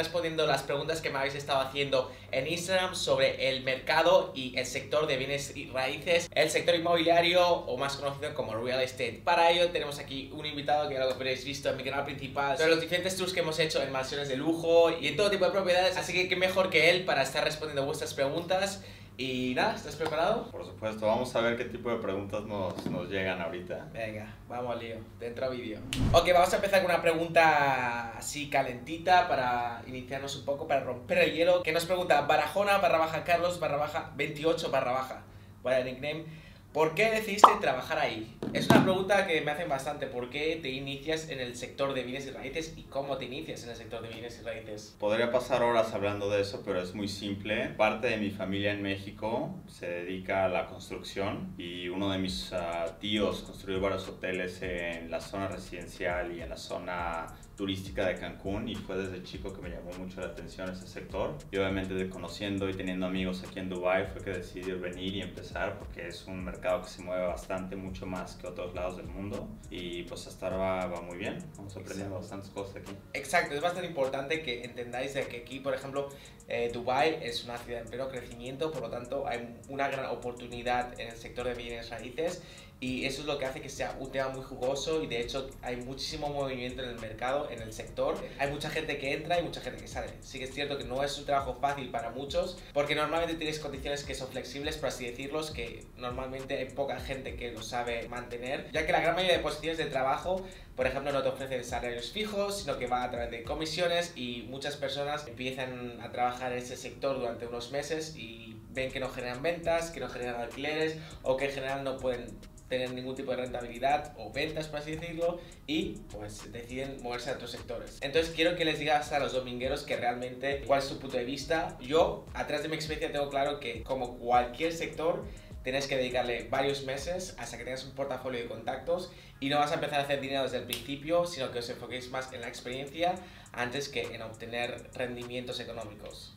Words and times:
Respondiendo 0.00 0.46
las 0.46 0.62
preguntas 0.62 1.02
que 1.02 1.10
me 1.10 1.18
habéis 1.18 1.34
estado 1.34 1.60
haciendo 1.60 2.10
en 2.32 2.46
Instagram 2.46 2.94
sobre 2.94 3.50
el 3.50 3.62
mercado 3.64 4.32
y 4.34 4.56
el 4.58 4.64
sector 4.64 5.06
de 5.06 5.18
bienes 5.18 5.54
y 5.54 5.66
raíces, 5.66 6.30
el 6.34 6.48
sector 6.48 6.74
inmobiliario 6.74 7.46
o 7.46 7.76
más 7.76 7.96
conocido 7.96 8.32
como 8.34 8.54
real 8.54 8.80
estate. 8.80 9.20
Para 9.22 9.50
ello 9.50 9.68
tenemos 9.68 9.98
aquí 9.98 10.30
un 10.32 10.46
invitado 10.46 10.88
que 10.88 10.94
ya 10.94 11.04
lo 11.04 11.10
habréis 11.10 11.44
visto 11.44 11.68
en 11.68 11.76
mi 11.76 11.84
canal 11.84 12.04
principal 12.06 12.56
sobre 12.56 12.70
los 12.70 12.80
diferentes 12.80 13.14
tours 13.14 13.34
que 13.34 13.40
hemos 13.40 13.58
hecho 13.58 13.82
en 13.82 13.92
mansiones 13.92 14.28
de 14.28 14.36
lujo 14.36 14.90
y 14.90 15.08
en 15.08 15.16
todo 15.16 15.30
tipo 15.30 15.44
de 15.44 15.50
propiedades, 15.50 15.98
así 15.98 16.14
que 16.14 16.28
qué 16.30 16.36
mejor 16.36 16.70
que 16.70 16.88
él 16.88 17.04
para 17.04 17.22
estar 17.22 17.44
respondiendo 17.44 17.84
vuestras 17.84 18.14
preguntas. 18.14 18.82
Y 19.20 19.52
nada, 19.54 19.74
¿estás 19.74 19.96
preparado? 19.96 20.50
Por 20.50 20.64
supuesto, 20.64 21.06
vamos 21.06 21.36
a 21.36 21.42
ver 21.42 21.54
qué 21.58 21.66
tipo 21.66 21.90
de 21.90 21.96
preguntas 21.96 22.42
nos, 22.44 22.86
nos 22.86 23.10
llegan 23.10 23.38
ahorita. 23.38 23.88
Venga, 23.92 24.34
vamos 24.48 24.72
al 24.72 24.78
lío, 24.78 24.96
dentro 25.18 25.50
vídeo. 25.50 25.78
Ok, 26.14 26.30
vamos 26.32 26.50
a 26.50 26.56
empezar 26.56 26.80
con 26.80 26.90
una 26.90 27.02
pregunta 27.02 28.16
así 28.16 28.48
calentita 28.48 29.28
para 29.28 29.82
iniciarnos 29.86 30.36
un 30.36 30.46
poco, 30.46 30.66
para 30.66 30.84
romper 30.84 31.18
el 31.18 31.34
hielo. 31.34 31.62
Que 31.62 31.70
nos 31.70 31.84
pregunta 31.84 32.22
Barajona 32.22 32.78
barra 32.78 32.96
baja 32.96 33.22
Carlos 33.22 33.60
barra 33.60 33.76
baja 33.76 34.10
28 34.16 34.70
barra 34.70 34.92
baja. 34.92 35.22
Vaya 35.62 35.84
nickname. 35.84 36.24
¿Por 36.72 36.94
qué 36.94 37.10
decidiste 37.10 37.50
trabajar 37.60 37.98
ahí? 37.98 38.36
Es 38.52 38.70
una 38.70 38.84
pregunta 38.84 39.26
que 39.26 39.40
me 39.40 39.50
hacen 39.50 39.68
bastante. 39.68 40.06
¿Por 40.06 40.30
qué 40.30 40.56
te 40.62 40.70
inicias 40.70 41.28
en 41.28 41.40
el 41.40 41.56
sector 41.56 41.94
de 41.94 42.04
bienes 42.04 42.28
y 42.28 42.30
raíces 42.30 42.74
y 42.76 42.84
cómo 42.84 43.16
te 43.16 43.24
inicias 43.24 43.64
en 43.64 43.70
el 43.70 43.76
sector 43.76 44.02
de 44.02 44.08
bienes 44.08 44.38
y 44.40 44.44
raíces? 44.44 44.94
Podría 45.00 45.32
pasar 45.32 45.64
horas 45.64 45.92
hablando 45.94 46.30
de 46.30 46.42
eso, 46.42 46.62
pero 46.64 46.80
es 46.80 46.94
muy 46.94 47.08
simple. 47.08 47.70
Parte 47.70 48.06
de 48.06 48.18
mi 48.18 48.30
familia 48.30 48.70
en 48.70 48.82
México 48.82 49.52
se 49.66 49.88
dedica 49.88 50.44
a 50.44 50.48
la 50.48 50.68
construcción 50.68 51.54
y 51.58 51.88
uno 51.88 52.08
de 52.08 52.18
mis 52.18 52.52
uh, 52.52 52.92
tíos 53.00 53.42
construyó 53.42 53.80
varios 53.80 54.08
hoteles 54.08 54.62
en 54.62 55.10
la 55.10 55.20
zona 55.20 55.48
residencial 55.48 56.36
y 56.36 56.40
en 56.40 56.50
la 56.50 56.56
zona 56.56 57.26
turística 57.56 58.06
de 58.06 58.14
Cancún 58.14 58.68
y 58.68 58.74
fue 58.74 58.96
desde 58.96 59.22
chico 59.22 59.52
que 59.52 59.60
me 59.60 59.68
llamó 59.68 59.92
mucho 59.98 60.20
la 60.20 60.28
atención 60.28 60.70
ese 60.70 60.86
sector. 60.86 61.36
Y 61.50 61.58
obviamente 61.58 61.94
de 61.94 62.08
conociendo 62.08 62.70
y 62.70 62.74
teniendo 62.74 63.06
amigos 63.06 63.44
aquí 63.46 63.58
en 63.58 63.68
Dubai 63.68 64.06
fue 64.06 64.22
que 64.22 64.30
decidí 64.30 64.70
venir 64.72 65.16
y 65.16 65.20
empezar 65.20 65.78
porque 65.78 66.06
es 66.08 66.26
un 66.26 66.42
mercado 66.42 66.59
que 66.60 66.88
se 66.88 67.02
mueve 67.02 67.26
bastante, 67.26 67.76
mucho 67.76 68.06
más 68.06 68.36
que 68.36 68.46
otros 68.46 68.74
lados 68.74 68.96
del 68.96 69.06
mundo 69.06 69.48
y 69.70 70.02
pues 70.04 70.26
hasta 70.26 70.46
ahora 70.46 70.86
va, 70.86 71.00
muy 71.00 71.18
bien. 71.18 71.38
Vamos 71.56 71.76
aprendiendo 71.76 72.16
bastantes 72.16 72.50
cosas 72.50 72.76
aquí. 72.76 72.92
Exacto, 73.14 73.54
es 73.54 73.60
bastante 73.60 73.88
importante 73.88 74.42
que 74.42 74.62
entendáis 74.64 75.14
de 75.14 75.26
que 75.26 75.38
aquí, 75.38 75.60
por 75.60 75.74
ejemplo, 75.74 76.08
eh, 76.48 76.70
Dubai 76.72 77.18
es 77.22 77.44
una 77.44 77.58
ciudad 77.58 77.82
en 77.82 77.88
pleno 77.88 78.08
crecimiento, 78.08 78.70
por 78.70 78.82
lo 78.82 78.90
tanto 78.90 79.26
hay 79.26 79.56
una 79.68 79.88
gran 79.88 80.06
oportunidad 80.06 80.98
en 81.00 81.08
el 81.08 81.16
sector 81.16 81.46
de 81.46 81.54
bienes 81.54 81.90
raíces 81.90 82.42
y 82.80 83.04
eso 83.04 83.20
es 83.20 83.26
lo 83.26 83.38
que 83.38 83.44
hace 83.44 83.60
que 83.60 83.68
sea 83.68 83.94
un 84.00 84.10
tema 84.10 84.30
muy 84.30 84.42
jugoso 84.42 85.02
y 85.02 85.06
de 85.06 85.20
hecho 85.20 85.50
hay 85.60 85.76
muchísimo 85.76 86.30
movimiento 86.30 86.82
en 86.82 86.88
el 86.88 86.98
mercado, 86.98 87.50
en 87.50 87.60
el 87.60 87.74
sector. 87.74 88.16
Hay 88.38 88.50
mucha 88.50 88.70
gente 88.70 88.96
que 88.96 89.12
entra 89.12 89.38
y 89.38 89.42
mucha 89.42 89.60
gente 89.60 89.82
que 89.82 89.88
sale. 89.88 90.10
Sí 90.22 90.38
que 90.38 90.44
es 90.44 90.54
cierto 90.54 90.78
que 90.78 90.84
no 90.84 91.04
es 91.04 91.18
un 91.18 91.26
trabajo 91.26 91.54
fácil 91.60 91.90
para 91.90 92.10
muchos 92.10 92.58
porque 92.72 92.94
normalmente 92.94 93.34
tienes 93.34 93.58
condiciones 93.58 94.02
que 94.02 94.14
son 94.14 94.28
flexibles, 94.28 94.78
por 94.78 94.88
así 94.88 95.04
decirlos, 95.04 95.50
que 95.50 95.84
normalmente 95.98 96.49
poca 96.74 96.98
gente 96.98 97.36
que 97.36 97.52
lo 97.52 97.62
sabe 97.62 98.08
mantener, 98.08 98.70
ya 98.72 98.86
que 98.86 98.92
la 98.92 99.00
gran 99.00 99.14
mayoría 99.14 99.36
de 99.36 99.42
posiciones 99.42 99.78
de 99.78 99.86
trabajo, 99.86 100.44
por 100.76 100.86
ejemplo, 100.86 101.12
no 101.12 101.22
te 101.22 101.28
ofrecen 101.28 101.64
salarios 101.64 102.10
fijos, 102.10 102.60
sino 102.60 102.78
que 102.78 102.86
va 102.86 103.04
a 103.04 103.10
través 103.10 103.30
de 103.30 103.42
comisiones 103.42 104.12
y 104.16 104.46
muchas 104.48 104.76
personas 104.76 105.26
empiezan 105.26 106.00
a 106.00 106.10
trabajar 106.10 106.52
en 106.52 106.58
ese 106.58 106.76
sector 106.76 107.18
durante 107.18 107.46
unos 107.46 107.70
meses 107.70 108.14
y 108.16 108.56
ven 108.70 108.90
que 108.90 109.00
no 109.00 109.08
generan 109.08 109.42
ventas, 109.42 109.90
que 109.90 110.00
no 110.00 110.08
generan 110.08 110.40
alquileres 110.40 110.96
o 111.22 111.36
que 111.36 111.46
en 111.46 111.52
general 111.52 111.84
no 111.84 111.96
pueden 111.98 112.26
tener 112.70 112.92
ningún 112.92 113.16
tipo 113.16 113.32
de 113.32 113.38
rentabilidad 113.38 114.14
o 114.16 114.32
ventas, 114.32 114.68
por 114.68 114.78
así 114.78 114.92
decirlo, 114.92 115.40
y 115.66 115.98
pues 116.12 116.50
deciden 116.52 117.02
moverse 117.02 117.30
a 117.30 117.32
otros 117.34 117.50
sectores. 117.50 117.98
Entonces 118.00 118.32
quiero 118.34 118.56
que 118.56 118.64
les 118.64 118.78
digas 118.78 119.12
a 119.12 119.18
los 119.18 119.32
domingueros 119.32 119.82
que 119.82 119.96
realmente 119.96 120.62
cuál 120.66 120.78
es 120.78 120.86
su 120.86 120.98
punto 121.00 121.16
de 121.16 121.24
vista. 121.24 121.76
Yo, 121.80 122.24
atrás 122.32 122.62
de 122.62 122.68
mi 122.68 122.76
experiencia, 122.76 123.12
tengo 123.12 123.28
claro 123.28 123.58
que 123.58 123.82
como 123.82 124.18
cualquier 124.18 124.72
sector, 124.72 125.24
tienes 125.62 125.86
que 125.86 125.96
dedicarle 125.96 126.48
varios 126.48 126.84
meses 126.84 127.34
hasta 127.38 127.58
que 127.58 127.64
tengas 127.64 127.84
un 127.84 127.92
portafolio 127.92 128.40
de 128.40 128.48
contactos 128.48 129.10
y 129.40 129.48
no 129.48 129.58
vas 129.58 129.72
a 129.72 129.74
empezar 129.74 130.00
a 130.00 130.02
hacer 130.04 130.20
dinero 130.20 130.42
desde 130.42 130.58
el 130.58 130.64
principio, 130.64 131.26
sino 131.26 131.50
que 131.52 131.58
os 131.58 131.68
enfoquéis 131.68 132.10
más 132.10 132.32
en 132.32 132.40
la 132.40 132.48
experiencia 132.48 133.14
antes 133.52 133.88
que 133.88 134.14
en 134.14 134.22
obtener 134.22 134.90
rendimientos 134.94 135.60
económicos. 135.60 136.34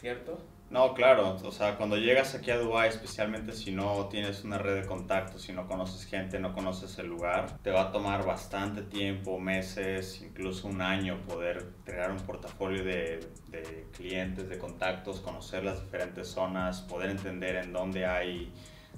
¿Cierto? 0.00 0.38
No, 0.74 0.92
claro, 0.92 1.36
o 1.40 1.52
sea, 1.52 1.76
cuando 1.76 1.96
llegas 1.96 2.34
aquí 2.34 2.50
a 2.50 2.58
Dubai, 2.58 2.88
especialmente 2.88 3.52
si 3.52 3.70
no 3.70 4.08
tienes 4.08 4.42
una 4.42 4.58
red 4.58 4.74
de 4.82 4.84
contactos, 4.84 5.42
si 5.42 5.52
no 5.52 5.68
conoces 5.68 6.04
gente, 6.04 6.40
no 6.40 6.52
conoces 6.52 6.98
el 6.98 7.06
lugar, 7.06 7.58
te 7.62 7.70
va 7.70 7.82
a 7.82 7.92
tomar 7.92 8.26
bastante 8.26 8.82
tiempo, 8.82 9.38
meses, 9.38 10.20
incluso 10.20 10.66
un 10.66 10.82
año 10.82 11.22
poder 11.28 11.64
crear 11.84 12.10
un 12.10 12.16
portafolio 12.18 12.82
de, 12.82 13.20
de 13.50 13.86
clientes, 13.92 14.48
de 14.48 14.58
contactos, 14.58 15.20
conocer 15.20 15.62
las 15.62 15.80
diferentes 15.80 16.26
zonas, 16.26 16.80
poder 16.80 17.10
entender 17.10 17.54
en 17.54 17.72
dónde 17.72 18.04
hay 18.06 18.52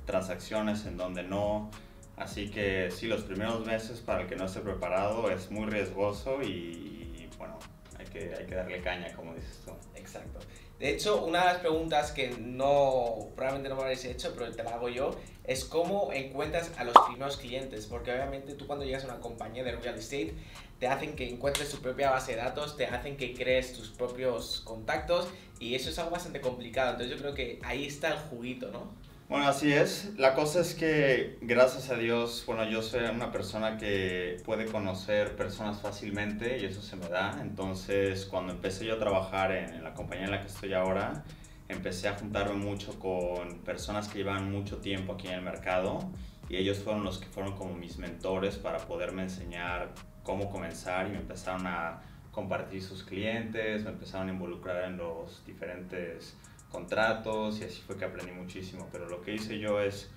transacciones, 0.07 0.87
en 0.87 0.97
dónde 0.97 1.25
no. 1.25 1.71
Así 2.17 2.51
que 2.51 2.91
sí, 2.91 3.07
los 3.07 3.21
primeros 3.25 3.67
meses 3.67 4.01
para 4.01 4.23
el 4.23 4.27
que 4.29 4.37
no 4.37 4.47
esté 4.47 4.61
preparado 4.61 5.31
es 5.31 5.51
muy 5.51 5.67
riesgoso 5.67 6.41
y, 6.43 6.47
y 6.47 7.29
bueno, 7.37 7.59
hay 7.99 8.07
que, 8.07 8.35
hay 8.35 8.47
que 8.47 8.55
darle 8.55 8.81
caña, 8.81 9.13
como 9.15 9.35
dices 9.35 9.61
tú. 9.63 9.73
Exacto. 9.95 10.39
De 10.79 10.91
hecho, 10.91 11.25
una 11.25 11.41
de 11.41 11.47
las 11.47 11.59
preguntas 11.59 12.13
que 12.13 12.37
no, 12.39 13.29
probablemente 13.35 13.71
no 13.71 13.77
me 13.77 13.83
habréis 13.83 14.05
hecho, 14.05 14.35
pero 14.37 14.53
te 14.53 14.63
la 14.63 14.75
hago 14.75 14.91
yo, 14.91 15.17
es 15.45 15.65
cómo 15.65 16.13
encuentras 16.13 16.71
a 16.77 16.85
los 16.85 16.95
primeros 17.07 17.39
clientes. 17.39 17.87
Porque 17.87 18.13
obviamente 18.13 18.53
tú 18.55 18.67
cuando 18.67 18.85
llegas 18.85 19.05
a 19.05 19.07
una 19.07 19.21
compañía 19.21 19.65
de 19.65 19.73
real 19.73 19.97
estate, 19.97 20.35
te 20.79 20.87
hacen 20.87 21.17
que 21.17 21.29
encuentres 21.31 21.71
tu 21.71 21.79
propia 21.79 22.11
base 22.11 22.33
de 22.33 22.39
datos, 22.39 22.77
te 22.77 22.87
hacen 22.87 23.17
que 23.17 23.35
crees 23.35 23.73
tus 23.73 23.89
propios 23.89 24.61
contactos 24.61 25.29
y 25.59 25.75
eso 25.75 25.89
es 25.89 25.99
algo 25.99 26.11
bastante 26.11 26.43
complicado. 26.43 26.91
Entonces 26.91 27.17
yo 27.17 27.23
creo 27.23 27.35
que 27.35 27.59
ahí 27.65 27.87
está 27.87 28.09
el 28.09 28.19
juguito, 28.19 28.71
¿no? 28.71 28.93
Bueno, 29.29 29.49
así 29.49 29.73
es. 29.73 30.13
La 30.19 30.35
cosa 30.35 30.61
es 30.61 30.75
que, 30.77 31.39
gracias 31.41 31.91
a 31.91 31.97
Dios, 31.97 32.45
bueno, 32.47 32.65
yo 32.71 32.81
soy 32.81 33.03
una 33.07 33.33
persona 33.33 33.77
que 33.77 34.37
puede 34.45 34.67
conocer 34.67 35.35
personas 35.35 35.81
fácilmente 35.81 36.59
y 36.61 36.65
eso 36.65 36.81
se 36.81 36.95
me 36.95 37.09
da. 37.09 37.37
Entonces, 37.43 38.25
cuando 38.27 38.53
empecé 38.53 38.87
yo 38.87 38.95
a 38.95 38.99
trabajar 39.01 39.51
en, 39.51 39.83
la 39.83 39.95
compañía 39.95 40.27
en 40.27 40.31
la 40.31 40.41
que 40.43 40.47
estoy 40.47 40.75
ahora, 40.75 41.25
empecé 41.69 42.07
a 42.07 42.17
juntarme 42.17 42.55
mucho 42.55 43.01
con 43.01 43.59
personas 43.65 44.07
que 44.07 44.19
llevan 44.19 44.53
mucho 44.53 44.77
tiempo 44.77 45.15
aquí 45.15 45.27
en 45.27 45.35
el 45.35 45.43
mercado 45.43 46.09
y 46.49 46.57
ellos 46.57 46.79
fueron 46.79 47.03
los 47.03 47.19
que 47.19 47.27
fueron 47.27 47.57
como 47.57 47.75
mis 47.75 47.99
mentores 47.99 48.55
para 48.55 48.79
poderme 48.79 49.23
enseñar 49.23 49.93
cómo 50.23 50.53
comenzar 50.53 51.09
y 51.09 51.11
me 51.11 51.19
empezaron 51.19 51.67
a 51.67 52.01
compartir 52.31 52.81
sus 52.81 53.03
clientes, 53.03 53.83
me 53.83 53.91
empezaron 53.91 54.29
a 54.29 54.33
involucrar 54.33 54.85
en 54.85 54.99
los 54.99 55.45
diferentes 55.45 56.37
contratos 56.71 57.61
y 57.61 57.65
así 57.65 57.81
fue 57.81 57.97
que 57.97 58.05
aprendí 58.05 58.33
muchísimo. 58.33 58.89
Pero 58.93 59.09
lo 59.09 59.23
que 59.23 59.35
hice 59.35 59.59
yo 59.59 59.81
es 59.81 60.11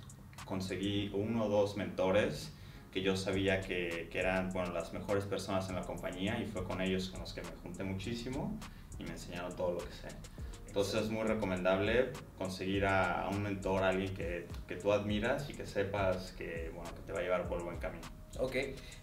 conseguí 0.45 1.11
uno 1.13 1.45
o 1.45 1.49
dos 1.49 1.77
mentores 1.77 2.53
que 2.91 3.01
yo 3.01 3.15
sabía 3.15 3.61
que, 3.61 4.09
que, 4.11 4.19
eran 4.19 4.51
bueno, 4.51 4.73
las 4.73 4.93
mejores 4.93 5.25
personas 5.25 5.69
en 5.69 5.75
la 5.75 5.81
compañía 5.81 6.39
y 6.39 6.45
fue 6.47 6.63
con 6.63 6.81
ellos 6.81 7.09
con 7.09 7.19
los 7.19 7.33
que 7.33 7.41
me 7.41 7.51
junté 7.61 7.83
muchísimo 7.83 8.57
y 8.97 9.03
me 9.03 9.11
enseñaron 9.11 9.55
todo 9.55 9.73
lo 9.73 9.79
que 9.79 9.93
sé. 9.93 10.07
Entonces 10.67 11.03
es 11.03 11.09
muy 11.09 11.23
recomendable 11.23 12.11
conseguir 12.37 12.85
a, 12.85 13.23
a 13.23 13.29
un 13.29 13.41
mentor, 13.41 13.83
a 13.83 13.89
alguien 13.89 14.13
que, 14.13 14.47
que, 14.67 14.75
tú 14.75 14.91
admiras 14.91 15.49
y 15.49 15.53
que 15.53 15.65
sepas 15.65 16.31
que, 16.33 16.71
bueno, 16.75 16.93
que 16.95 17.01
te 17.01 17.11
va 17.11 17.19
a 17.19 17.21
llevar 17.23 17.47
por 17.47 17.57
el 17.57 17.65
buen 17.65 17.77
camino. 17.77 18.07
Ok, 18.37 18.55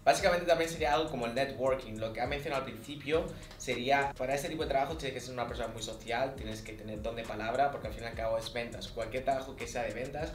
básicamente 0.05 0.45
también 0.45 0.69
sería 0.69 0.93
algo 0.93 1.09
como 1.09 1.25
el 1.25 1.35
networking. 1.35 1.97
Lo 1.97 2.13
que 2.13 2.21
ha 2.21 2.27
mencionado 2.27 2.63
al 2.63 2.71
principio 2.71 3.25
sería, 3.57 4.13
para 4.17 4.33
este 4.33 4.49
tipo 4.49 4.63
de 4.63 4.69
trabajo 4.69 4.95
tienes 4.95 5.13
que 5.13 5.19
ser 5.19 5.33
una 5.33 5.47
persona 5.47 5.67
muy 5.67 5.83
social, 5.83 6.35
tienes 6.35 6.61
que 6.61 6.73
tener 6.73 7.01
don 7.01 7.15
de 7.15 7.23
palabra, 7.23 7.71
porque 7.71 7.87
al 7.87 7.93
fin 7.93 8.03
y 8.03 8.07
al 8.07 8.13
cabo 8.13 8.37
es 8.37 8.51
ventas. 8.53 8.87
Cualquier 8.87 9.25
trabajo 9.25 9.55
que 9.55 9.67
sea 9.67 9.83
de 9.83 9.93
ventas 9.93 10.31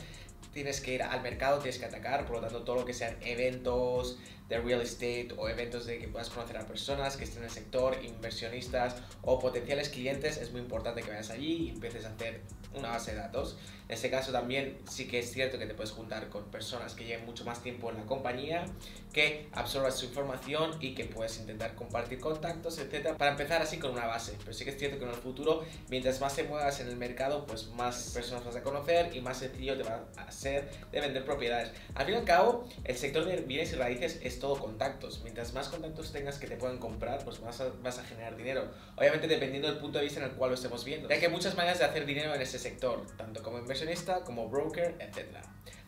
tienes 0.52 0.80
que 0.80 0.94
ir 0.94 1.02
al 1.02 1.22
mercado, 1.22 1.58
tienes 1.58 1.78
que 1.78 1.86
atacar, 1.86 2.26
por 2.26 2.36
lo 2.36 2.40
tanto 2.42 2.62
todo 2.62 2.76
lo 2.76 2.84
que 2.84 2.94
sean 2.94 3.16
eventos 3.22 4.18
de 4.48 4.58
real 4.58 4.82
estate 4.82 5.28
o 5.38 5.48
eventos 5.48 5.86
de 5.86 5.98
que 5.98 6.08
puedas 6.08 6.28
conocer 6.28 6.58
a 6.58 6.66
personas 6.66 7.16
que 7.16 7.24
estén 7.24 7.38
en 7.38 7.44
el 7.44 7.50
sector, 7.50 7.96
inversionistas 8.04 8.96
o 9.22 9.38
potenciales 9.38 9.88
clientes, 9.88 10.36
es 10.36 10.52
muy 10.52 10.60
importante 10.60 11.02
que 11.02 11.10
vayas 11.10 11.30
allí 11.30 11.66
y 11.66 11.68
empieces 11.70 12.04
a 12.04 12.10
hacer 12.10 12.40
una 12.74 12.88
base 12.88 13.12
de 13.12 13.18
datos. 13.18 13.56
En 13.88 13.94
este 13.94 14.10
caso 14.10 14.32
también 14.32 14.78
sí 14.90 15.06
que 15.06 15.18
es 15.18 15.30
cierto 15.32 15.58
que 15.58 15.66
te 15.66 15.74
puedes 15.74 15.92
juntar 15.92 16.28
con 16.28 16.44
personas 16.44 16.94
que 16.94 17.04
lleven 17.04 17.24
mucho 17.26 17.44
más 17.44 17.62
tiempo 17.62 17.90
en 17.90 17.98
la 17.98 18.04
compañía, 18.04 18.66
que 19.12 19.48
absorbas 19.52 19.96
su 19.96 20.06
información 20.06 20.76
y 20.80 20.94
que 20.94 21.04
puedes 21.04 21.38
intentar 21.38 21.74
compartir 21.74 22.18
contactos, 22.18 22.78
etcétera, 22.78 23.16
para 23.16 23.32
empezar 23.32 23.62
así 23.62 23.78
con 23.78 23.92
una 23.92 24.06
base. 24.06 24.36
Pero 24.38 24.52
sí 24.52 24.64
que 24.64 24.70
es 24.70 24.78
cierto 24.78 24.98
que 24.98 25.04
en 25.04 25.10
el 25.10 25.16
futuro, 25.16 25.64
mientras 25.88 26.20
más 26.20 26.34
te 26.34 26.44
muevas 26.44 26.80
en 26.80 26.88
el 26.88 26.96
mercado, 26.96 27.46
pues 27.46 27.68
más 27.68 28.10
personas 28.14 28.44
vas 28.44 28.56
a 28.56 28.62
conocer 28.62 29.14
y 29.14 29.20
más 29.20 29.38
sencillo 29.38 29.76
te 29.76 29.82
va 29.82 30.04
a 30.16 30.32
ser 30.32 30.68
de 30.90 31.00
vender 31.00 31.24
propiedades. 31.24 31.70
Al 31.94 32.06
fin 32.06 32.14
y 32.14 32.18
al 32.18 32.24
cabo, 32.24 32.66
el 32.84 32.96
sector 32.96 33.24
de 33.24 33.36
bienes 33.36 33.72
y 33.72 33.76
raíces 33.76 34.20
es 34.22 34.38
todo 34.38 34.58
contactos. 34.58 35.20
Mientras 35.22 35.52
más 35.52 35.68
contactos 35.68 36.12
tengas 36.12 36.38
que 36.38 36.46
te 36.46 36.56
puedan 36.56 36.78
comprar, 36.78 37.24
pues 37.24 37.40
más 37.40 37.62
vas 37.82 37.98
a 37.98 38.04
generar 38.04 38.36
dinero. 38.36 38.70
Obviamente 38.96 39.28
dependiendo 39.28 39.68
del 39.68 39.78
punto 39.78 39.98
de 39.98 40.04
vista 40.04 40.20
en 40.20 40.26
el 40.26 40.32
cual 40.32 40.50
lo 40.50 40.54
estemos 40.54 40.84
viendo. 40.84 41.08
Ya 41.08 41.18
que 41.18 41.26
hay 41.26 41.32
muchas 41.32 41.56
maneras 41.56 41.78
de 41.78 41.84
hacer 41.84 42.06
dinero 42.06 42.34
en 42.34 42.40
ese 42.40 42.58
sector, 42.58 43.06
tanto 43.16 43.42
como 43.42 43.58
inversionista, 43.58 44.22
como 44.24 44.48
broker, 44.48 44.96
etc. 45.00 45.36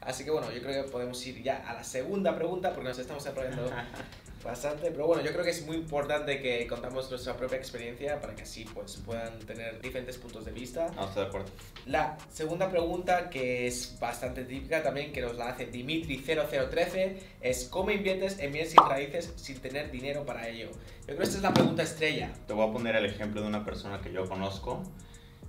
Así 0.05 0.25
que 0.25 0.31
bueno, 0.31 0.53
yo 0.53 0.61
creo 0.63 0.85
que 0.85 0.91
podemos 0.91 1.25
ir 1.27 1.43
ya 1.43 1.69
a 1.69 1.75
la 1.75 1.85
segunda 1.85 2.35
pregunta 2.35 2.73
porque 2.73 2.89
nos 2.89 2.99
estamos 2.99 3.27
aprendiendo 3.27 3.71
bastante. 4.45 4.91
Pero 4.91 5.07
bueno, 5.07 5.23
yo 5.23 5.33
creo 5.33 5.43
que 5.43 5.51
es 5.51 5.67
muy 5.67 5.77
importante 5.77 6.41
que 6.41 6.67
contamos 6.67 7.11
nuestra 7.11 7.37
propia 7.37 7.57
experiencia 7.57 8.21
para 8.21 8.35
que 8.35 8.43
así 8.43 8.65
pues 8.73 8.97
puedan 9.05 9.39
tener 9.41 9.81
diferentes 9.81 10.19
puntos 10.19 10.45
de 10.45 10.53
vista. 10.53 10.91
No, 10.95 11.07
estoy 11.07 11.23
de 11.23 11.29
acuerdo. 11.29 11.49
La 11.87 12.19
segunda 12.31 12.71
pregunta, 12.71 13.31
que 13.31 13.67
es 13.67 13.97
bastante 13.99 14.45
típica 14.45 14.83
también, 14.83 15.13
que 15.13 15.23
nos 15.23 15.37
la 15.37 15.49
hace 15.49 15.73
Dimitri0013, 15.73 17.17
es 17.41 17.65
¿cómo 17.65 17.91
inviertes 17.91 18.39
en 18.39 18.53
bienes 18.53 18.73
sin 18.73 18.85
raíces 18.87 19.33
sin 19.37 19.59
tener 19.61 19.91
dinero 19.91 20.25
para 20.25 20.47
ello? 20.49 20.71
Yo 20.71 21.07
creo 21.07 21.19
que 21.19 21.25
esta 21.25 21.37
es 21.39 21.43
la 21.43 21.55
pregunta 21.55 21.83
estrella. 21.83 22.33
Te 22.47 22.53
voy 22.53 22.69
a 22.69 22.73
poner 22.73 22.95
el 22.97 23.07
ejemplo 23.07 23.41
de 23.41 23.49
una 23.49 23.65
persona 23.65 24.01
que 24.01 24.13
yo 24.13 24.29
conozco 24.29 24.83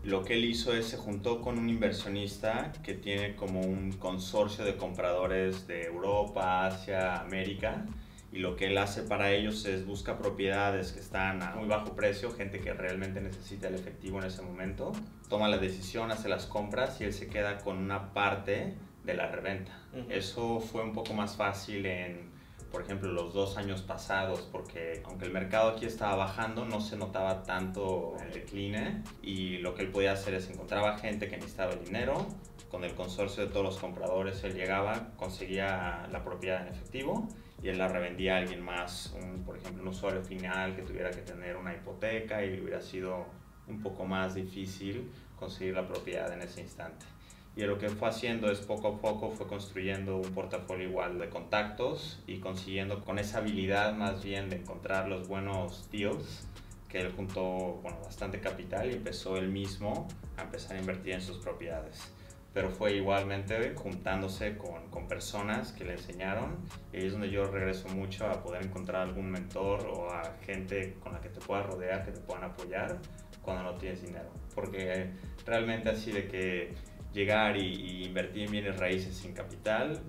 lo 0.05 0.23
que 0.23 0.35
él 0.35 0.45
hizo 0.45 0.75
es 0.75 0.85
se 0.85 0.97
juntó 0.97 1.41
con 1.41 1.57
un 1.57 1.67
inversionista 1.67 2.71
que 2.83 2.93
tiene 2.93 3.35
como 3.35 3.61
un 3.61 3.91
consorcio 3.93 4.63
de 4.63 4.77
compradores 4.77 5.65
de 5.65 5.85
Europa, 5.85 6.67
Asia, 6.67 7.19
América. 7.19 7.85
Y 8.31 8.37
lo 8.37 8.55
que 8.55 8.67
él 8.67 8.77
hace 8.77 9.01
para 9.01 9.31
ellos 9.31 9.65
es 9.65 9.85
busca 9.85 10.17
propiedades 10.19 10.91
que 10.91 10.99
están 10.99 11.41
a 11.41 11.55
muy 11.55 11.67
bajo 11.67 11.95
precio, 11.95 12.31
gente 12.31 12.59
que 12.59 12.73
realmente 12.73 13.19
necesita 13.19 13.67
el 13.67 13.75
efectivo 13.75 14.19
en 14.19 14.25
ese 14.25 14.43
momento, 14.43 14.91
toma 15.27 15.47
la 15.47 15.57
decisión, 15.57 16.11
hace 16.11 16.29
las 16.29 16.45
compras 16.45 17.01
y 17.01 17.05
él 17.05 17.13
se 17.13 17.27
queda 17.27 17.57
con 17.59 17.77
una 17.77 18.13
parte 18.13 18.75
de 19.05 19.13
la 19.13 19.31
reventa. 19.31 19.71
Eso 20.09 20.59
fue 20.59 20.83
un 20.83 20.93
poco 20.93 21.13
más 21.13 21.35
fácil 21.35 21.85
en 21.85 22.34
por 22.71 22.81
ejemplo, 22.81 23.11
los 23.11 23.33
dos 23.33 23.57
años 23.57 23.81
pasados, 23.81 24.47
porque 24.51 25.01
aunque 25.05 25.25
el 25.25 25.31
mercado 25.31 25.71
aquí 25.71 25.85
estaba 25.85 26.15
bajando, 26.15 26.65
no 26.65 26.81
se 26.81 26.97
notaba 26.97 27.43
tanto 27.43 28.15
el 28.25 28.33
decline 28.33 29.03
y 29.21 29.57
lo 29.59 29.75
que 29.75 29.83
él 29.83 29.89
podía 29.89 30.13
hacer 30.13 30.33
es 30.33 30.49
encontraba 30.49 30.97
gente 30.97 31.27
que 31.27 31.37
necesitaba 31.37 31.73
el 31.73 31.83
dinero, 31.83 32.27
con 32.69 32.83
el 32.83 32.93
consorcio 32.93 33.45
de 33.45 33.51
todos 33.51 33.65
los 33.65 33.77
compradores 33.77 34.43
él 34.43 34.53
llegaba, 34.53 35.09
conseguía 35.15 36.07
la 36.11 36.23
propiedad 36.23 36.67
en 36.67 36.73
efectivo 36.73 37.27
y 37.63 37.69
él 37.69 37.77
la 37.77 37.87
revendía 37.87 38.35
a 38.35 38.37
alguien 38.39 38.61
más, 38.61 39.15
por 39.45 39.57
ejemplo, 39.57 39.81
un 39.81 39.89
usuario 39.89 40.21
final 40.21 40.75
que 40.75 40.81
tuviera 40.81 41.11
que 41.11 41.21
tener 41.21 41.55
una 41.55 41.73
hipoteca 41.73 42.43
y 42.43 42.59
hubiera 42.59 42.81
sido 42.81 43.25
un 43.67 43.81
poco 43.81 44.05
más 44.05 44.35
difícil 44.35 45.09
conseguir 45.37 45.73
la 45.73 45.87
propiedad 45.87 46.31
en 46.33 46.41
ese 46.41 46.61
instante 46.61 47.05
y 47.55 47.63
lo 47.63 47.77
que 47.77 47.89
fue 47.89 48.09
haciendo 48.09 48.51
es 48.51 48.59
poco 48.59 48.89
a 48.89 49.01
poco 49.01 49.31
fue 49.31 49.47
construyendo 49.47 50.17
un 50.17 50.33
portafolio 50.33 50.89
igual 50.89 51.19
de 51.19 51.29
contactos 51.29 52.21
y 52.27 52.39
consiguiendo 52.39 53.03
con 53.03 53.17
esa 53.17 53.37
habilidad 53.37 53.93
más 53.93 54.23
bien 54.23 54.49
de 54.49 54.57
encontrar 54.57 55.07
los 55.07 55.27
buenos 55.27 55.89
deals 55.89 56.47
que 56.89 56.99
él 56.99 57.13
juntó 57.15 57.79
bueno, 57.81 57.97
bastante 58.03 58.41
capital 58.41 58.91
y 58.91 58.95
empezó 58.95 59.37
él 59.37 59.47
mismo 59.47 60.07
a 60.37 60.43
empezar 60.43 60.75
a 60.75 60.79
invertir 60.79 61.13
en 61.13 61.21
sus 61.21 61.37
propiedades. 61.37 62.11
Pero 62.53 62.69
fue 62.69 62.93
igualmente 62.93 63.73
juntándose 63.75 64.57
con, 64.57 64.89
con 64.89 65.07
personas 65.07 65.71
que 65.73 65.83
le 65.83 65.93
enseñaron 65.93 66.57
y 66.93 66.97
ahí 66.97 67.05
es 67.05 67.13
donde 67.13 67.29
yo 67.29 67.45
regreso 67.45 67.87
mucho 67.89 68.27
a 68.27 68.41
poder 68.43 68.65
encontrar 68.65 69.01
algún 69.01 69.29
mentor 69.29 69.87
o 69.87 70.09
a 70.11 70.35
gente 70.45 70.95
con 71.01 71.13
la 71.13 71.21
que 71.21 71.29
te 71.29 71.39
puedas 71.39 71.65
rodear, 71.65 72.05
que 72.05 72.11
te 72.11 72.21
puedan 72.21 72.45
apoyar 72.45 72.97
cuando 73.41 73.63
no 73.63 73.77
tienes 73.77 74.01
dinero. 74.01 74.29
Porque 74.53 75.11
realmente 75.45 75.89
así 75.89 76.13
de 76.13 76.27
que 76.27 76.73
llegar 77.15 77.57
y, 77.57 78.05
invertir 78.05 78.43
en 78.43 78.51
bienes 78.51 78.77
raíces 78.77 79.15
sin 79.15 79.33
capital, 79.33 79.99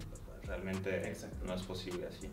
realmente 0.45 1.15
no 1.45 1.55
es 1.55 1.63
posible 1.63 2.07
así. 2.07 2.29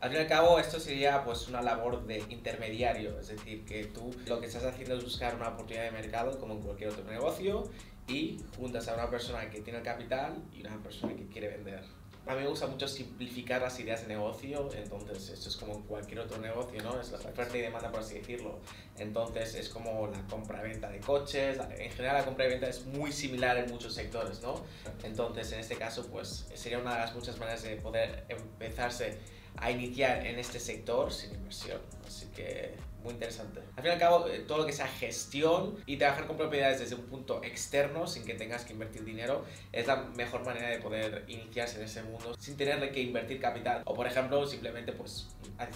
Al 0.00 0.10
fin 0.10 0.18
y 0.18 0.22
al 0.22 0.28
cabo, 0.28 0.58
esto 0.58 0.80
sería 0.80 1.22
pues 1.24 1.48
una 1.48 1.62
labor 1.62 2.04
de 2.06 2.18
intermediario, 2.30 3.18
es 3.20 3.28
decir, 3.28 3.64
que 3.64 3.84
tú 3.84 4.10
lo 4.26 4.40
que 4.40 4.46
estás 4.46 4.64
haciendo 4.64 4.96
es 4.96 5.04
buscar 5.04 5.36
una 5.36 5.48
oportunidad 5.48 5.84
de 5.84 5.92
mercado 5.92 6.38
como 6.40 6.54
en 6.54 6.60
cualquier 6.62 6.90
otro 6.90 7.04
negocio 7.04 7.70
y 8.08 8.40
juntas 8.56 8.88
a 8.88 8.94
una 8.94 9.10
persona 9.10 9.48
que 9.50 9.60
tiene 9.60 9.78
el 9.78 9.84
capital 9.84 10.42
y 10.52 10.60
una 10.60 10.76
persona 10.82 11.14
que 11.14 11.26
quiere 11.26 11.48
vender 11.48 11.84
a 12.26 12.34
mí 12.34 12.42
me 12.42 12.48
gusta 12.48 12.68
mucho 12.68 12.86
simplificar 12.86 13.60
las 13.60 13.78
ideas 13.80 14.02
de 14.02 14.08
negocio, 14.08 14.68
entonces 14.74 15.30
esto 15.30 15.48
es 15.48 15.56
como 15.56 15.80
cualquier 15.86 16.20
otro 16.20 16.38
negocio, 16.38 16.80
¿no? 16.82 17.00
Es 17.00 17.10
la 17.10 17.18
oferta 17.18 17.56
y 17.58 17.60
demanda, 17.60 17.90
por 17.90 18.00
así 18.00 18.14
decirlo. 18.14 18.60
Entonces 18.96 19.54
es 19.56 19.68
como 19.68 20.06
la 20.06 20.24
compra-venta 20.28 20.88
de 20.88 21.00
coches, 21.00 21.58
en 21.78 21.90
general 21.90 22.18
la 22.18 22.24
compra 22.24 22.46
y 22.46 22.50
venta 22.50 22.68
es 22.68 22.86
muy 22.86 23.10
similar 23.10 23.56
en 23.56 23.70
muchos 23.70 23.94
sectores, 23.94 24.40
¿no? 24.40 24.62
Entonces 25.02 25.50
en 25.52 25.60
este 25.60 25.76
caso 25.76 26.06
pues 26.06 26.46
sería 26.54 26.78
una 26.78 26.94
de 26.94 27.00
las 27.00 27.14
muchas 27.14 27.38
maneras 27.38 27.62
de 27.64 27.76
poder 27.76 28.24
empezarse 28.28 29.18
a 29.56 29.70
iniciar 29.70 30.24
en 30.24 30.38
este 30.38 30.60
sector 30.60 31.12
sin 31.12 31.34
inversión. 31.34 31.80
Así 32.06 32.26
que 32.26 32.74
muy 33.02 33.14
interesante. 33.14 33.60
Al 33.76 33.82
fin 33.82 33.86
y 33.86 33.94
al 33.94 33.98
cabo, 33.98 34.28
eh, 34.28 34.40
todo 34.46 34.58
lo 34.58 34.66
que 34.66 34.72
sea 34.72 34.86
gestión 34.86 35.76
y 35.86 35.96
trabajar 35.96 36.26
con 36.26 36.36
propiedades 36.36 36.80
desde 36.80 36.94
un 36.94 37.02
punto 37.02 37.42
externo, 37.42 38.06
sin 38.06 38.24
que 38.24 38.34
tengas 38.34 38.64
que 38.64 38.72
invertir 38.72 39.04
dinero, 39.04 39.44
es 39.72 39.86
la 39.86 39.96
mejor 39.96 40.44
manera 40.44 40.68
de 40.68 40.78
poder 40.78 41.24
iniciarse 41.28 41.78
en 41.78 41.84
ese 41.84 42.02
mundo 42.02 42.34
sin 42.38 42.56
tener 42.56 42.92
que 42.92 43.00
invertir 43.00 43.40
capital. 43.40 43.82
O 43.84 43.94
por 43.94 44.06
ejemplo, 44.06 44.46
simplemente 44.46 44.92
pues 44.92 45.28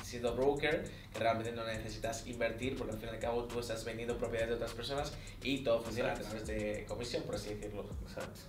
siendo 0.02 0.34
broker, 0.34 0.84
que 1.12 1.18
realmente 1.18 1.52
no 1.52 1.64
necesitas 1.64 2.26
invertir, 2.26 2.76
porque 2.76 2.94
al 2.94 2.98
fin 2.98 3.08
y 3.10 3.12
al 3.12 3.18
cabo 3.18 3.44
tú 3.44 3.60
estás 3.60 3.84
vendiendo 3.84 4.16
propiedades 4.16 4.50
de 4.50 4.54
otras 4.56 4.72
personas 4.72 5.12
y 5.42 5.58
todo 5.58 5.80
funciona 5.80 6.12
a 6.12 6.14
través 6.14 6.46
de 6.46 6.84
comisión, 6.88 7.22
por 7.24 7.34
así 7.34 7.54
decirlo. 7.54 7.86
Exacto. 8.06 8.40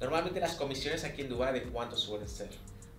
Normalmente 0.00 0.40
las 0.40 0.54
comisiones 0.54 1.04
aquí 1.04 1.22
en 1.22 1.28
Dubai 1.28 1.54
de 1.54 1.62
cuánto 1.64 1.96
suelen 1.96 2.28
ser. 2.28 2.50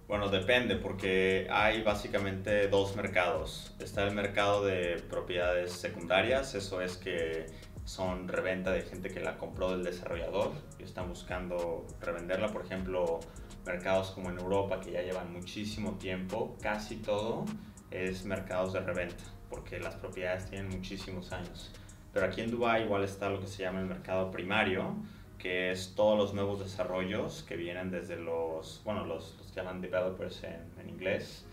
Bueno, 0.07 0.29
depende 0.29 0.75
porque 0.75 1.47
hay 1.49 1.81
básicamente 1.81 2.67
dos 2.67 2.95
mercados. 2.95 3.73
Está 3.79 4.03
el 4.03 4.13
mercado 4.13 4.63
de 4.63 5.01
propiedades 5.09 5.71
secundarias, 5.71 6.53
eso 6.53 6.79
es 6.79 6.97
que 6.97 7.47
son 7.85 8.27
reventa 8.27 8.71
de 8.71 8.83
gente 8.83 9.09
que 9.09 9.19
la 9.19 9.37
compró 9.37 9.71
del 9.71 9.83
desarrollador 9.83 10.51
y 10.77 10.83
están 10.83 11.09
buscando 11.09 11.87
revenderla. 12.01 12.49
Por 12.49 12.65
ejemplo, 12.65 13.19
mercados 13.65 14.11
como 14.11 14.29
en 14.29 14.37
Europa 14.37 14.79
que 14.79 14.91
ya 14.91 15.01
llevan 15.01 15.33
muchísimo 15.33 15.97
tiempo, 15.97 16.55
casi 16.61 16.97
todo 16.97 17.45
es 17.89 18.25
mercados 18.25 18.73
de 18.73 18.81
reventa 18.81 19.23
porque 19.49 19.79
las 19.79 19.95
propiedades 19.95 20.49
tienen 20.49 20.69
muchísimos 20.69 21.31
años. 21.31 21.71
Pero 22.13 22.27
aquí 22.27 22.41
en 22.41 22.51
Dubai 22.51 22.83
igual 22.83 23.03
está 23.03 23.29
lo 23.29 23.39
que 23.39 23.47
se 23.47 23.63
llama 23.63 23.79
el 23.79 23.87
mercado 23.87 24.29
primario, 24.29 24.95
que 25.37 25.71
es 25.71 25.95
todos 25.95 26.17
los 26.17 26.33
nuevos 26.33 26.59
desarrollos 26.59 27.43
que 27.47 27.55
vienen 27.55 27.91
desde 27.91 28.17
los, 28.17 28.81
bueno, 28.83 29.05
los, 29.05 29.35
los 29.37 29.47
que 29.47 29.55
llaman 29.55 29.81
developers 29.81 30.43
en, 30.43 30.61
en, 30.79 30.89
inglés, 30.89 31.45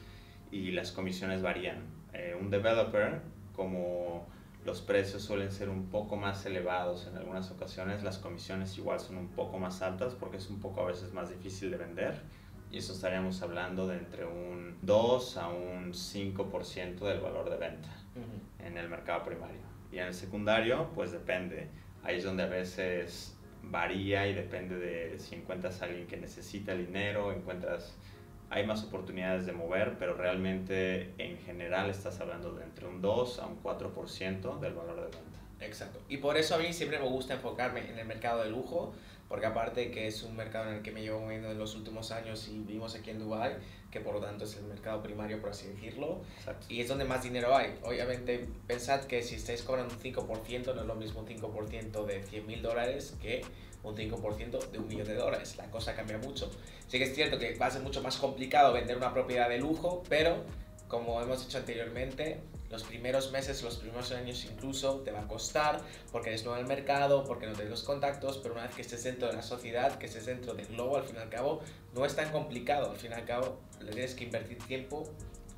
y 0.50 0.70
las 0.72 0.92
comisiones 0.92 1.42
varían. 1.42 1.78
Eh, 2.12 2.36
un 2.38 2.50
developer, 2.50 3.20
como 3.54 4.26
los 4.64 4.80
precios 4.80 5.22
suelen 5.22 5.50
ser 5.50 5.68
un 5.68 5.86
poco 5.86 6.16
más 6.16 6.44
elevados 6.46 7.06
en 7.06 7.16
algunas 7.16 7.50
ocasiones, 7.50 8.02
las 8.02 8.18
comisiones 8.18 8.76
igual 8.78 9.00
son 9.00 9.16
un 9.16 9.28
poco 9.28 9.58
más 9.58 9.82
altas 9.82 10.14
porque 10.14 10.36
es 10.36 10.48
un 10.50 10.60
poco 10.60 10.82
a 10.82 10.86
veces 10.86 11.12
más 11.12 11.30
difícil 11.30 11.70
de 11.70 11.78
vender. 11.78 12.20
Y 12.70 12.78
eso 12.78 12.94
estaríamos 12.94 13.42
hablando 13.42 13.86
de 13.86 13.98
entre 13.98 14.24
un 14.24 14.78
2 14.80 15.36
a 15.36 15.48
un 15.48 15.92
5% 15.92 17.00
del 17.00 17.20
valor 17.20 17.50
de 17.50 17.56
venta 17.58 17.90
en 18.58 18.78
el 18.78 18.88
mercado 18.88 19.24
primario. 19.24 19.60
Y 19.90 19.98
en 19.98 20.06
el 20.06 20.14
secundario, 20.14 20.88
pues 20.94 21.12
depende. 21.12 21.68
Ahí 22.02 22.16
es 22.16 22.24
donde 22.24 22.44
a 22.44 22.46
veces 22.46 23.36
varía 23.62 24.26
y 24.26 24.34
depende 24.34 24.76
de 24.76 25.18
si 25.18 25.34
encuentras 25.34 25.82
a 25.82 25.86
alguien 25.86 26.06
que 26.06 26.16
necesita 26.16 26.72
el 26.72 26.86
dinero, 26.86 27.32
encuentras, 27.32 27.94
hay 28.50 28.66
más 28.66 28.84
oportunidades 28.84 29.46
de 29.46 29.52
mover, 29.52 29.96
pero 29.98 30.14
realmente 30.14 31.14
en 31.18 31.38
general 31.38 31.88
estás 31.90 32.20
hablando 32.20 32.52
de 32.54 32.64
entre 32.64 32.86
un 32.86 33.00
2 33.00 33.38
a 33.38 33.46
un 33.46 33.62
4% 33.62 34.60
del 34.60 34.74
valor 34.74 34.96
de 34.96 35.02
venta. 35.02 35.40
Exacto. 35.60 36.00
Y 36.08 36.18
por 36.18 36.36
eso 36.36 36.56
a 36.56 36.58
mí 36.58 36.72
siempre 36.72 36.98
me 36.98 37.06
gusta 37.06 37.34
enfocarme 37.34 37.88
en 37.88 37.98
el 37.98 38.06
mercado 38.06 38.42
de 38.42 38.50
lujo, 38.50 38.94
porque 39.32 39.46
aparte 39.46 39.90
que 39.90 40.06
es 40.06 40.24
un 40.24 40.36
mercado 40.36 40.68
en 40.68 40.76
el 40.76 40.82
que 40.82 40.90
me 40.90 41.00
llevo 41.00 41.18
moviendo 41.20 41.50
en 41.50 41.56
los 41.56 41.74
últimos 41.74 42.10
años 42.10 42.48
y 42.48 42.58
vivimos 42.58 42.94
aquí 42.94 43.08
en 43.08 43.18
Dubai, 43.18 43.54
que 43.90 43.98
por 43.98 44.12
lo 44.12 44.20
tanto 44.20 44.44
es 44.44 44.58
el 44.58 44.64
mercado 44.64 45.02
primario, 45.02 45.40
por 45.40 45.48
así 45.48 45.68
decirlo, 45.68 46.20
y 46.68 46.82
es 46.82 46.88
donde 46.88 47.06
más 47.06 47.22
dinero 47.22 47.56
hay. 47.56 47.74
Obviamente, 47.82 48.46
pensad 48.66 49.04
que 49.04 49.22
si 49.22 49.36
estáis 49.36 49.62
cobrando 49.62 49.94
un 49.94 50.00
5%, 50.02 50.74
no 50.74 50.82
es 50.82 50.86
lo 50.86 50.94
mismo 50.96 51.20
un 51.20 51.26
5% 51.26 52.04
de 52.04 52.22
100 52.22 52.46
mil 52.46 52.60
dólares 52.60 53.16
que 53.22 53.40
un 53.82 53.96
5% 53.96 54.70
de 54.70 54.78
un 54.78 54.86
millón 54.86 55.06
de 55.06 55.14
dólares. 55.14 55.56
La 55.56 55.70
cosa 55.70 55.96
cambia 55.96 56.18
mucho. 56.18 56.50
Sí 56.86 56.98
que 56.98 57.04
es 57.04 57.14
cierto 57.14 57.38
que 57.38 57.54
va 57.54 57.68
a 57.68 57.70
ser 57.70 57.80
mucho 57.80 58.02
más 58.02 58.18
complicado 58.18 58.74
vender 58.74 58.98
una 58.98 59.14
propiedad 59.14 59.48
de 59.48 59.56
lujo, 59.56 60.02
pero 60.10 60.44
como 60.88 61.22
hemos 61.22 61.42
dicho 61.42 61.56
anteriormente, 61.56 62.38
los 62.72 62.84
primeros 62.84 63.30
meses, 63.32 63.62
los 63.62 63.76
primeros 63.76 64.10
años 64.12 64.44
incluso 64.46 65.00
te 65.00 65.12
va 65.12 65.20
a 65.20 65.28
costar 65.28 65.82
porque 66.10 66.30
eres 66.30 66.42
nuevo 66.42 66.58
en 66.58 66.62
el 66.62 66.68
mercado, 66.68 67.22
porque 67.22 67.46
no 67.46 67.52
tienes 67.52 67.70
los 67.70 67.82
contactos, 67.82 68.38
pero 68.38 68.54
una 68.54 68.64
vez 68.64 68.74
que 68.74 68.80
estés 68.80 69.04
dentro 69.04 69.28
de 69.28 69.34
la 69.34 69.42
sociedad, 69.42 69.98
que 69.98 70.06
estés 70.06 70.24
dentro 70.24 70.54
del 70.54 70.66
globo, 70.66 70.96
al 70.96 71.04
fin 71.04 71.16
y 71.16 71.18
al 71.18 71.28
cabo, 71.28 71.60
no 71.94 72.06
es 72.06 72.16
tan 72.16 72.32
complicado. 72.32 72.90
Al 72.90 72.96
fin 72.96 73.10
y 73.10 73.14
al 73.14 73.26
cabo, 73.26 73.60
le 73.78 73.92
tienes 73.92 74.14
que 74.14 74.24
invertir 74.24 74.56
tiempo, 74.66 75.04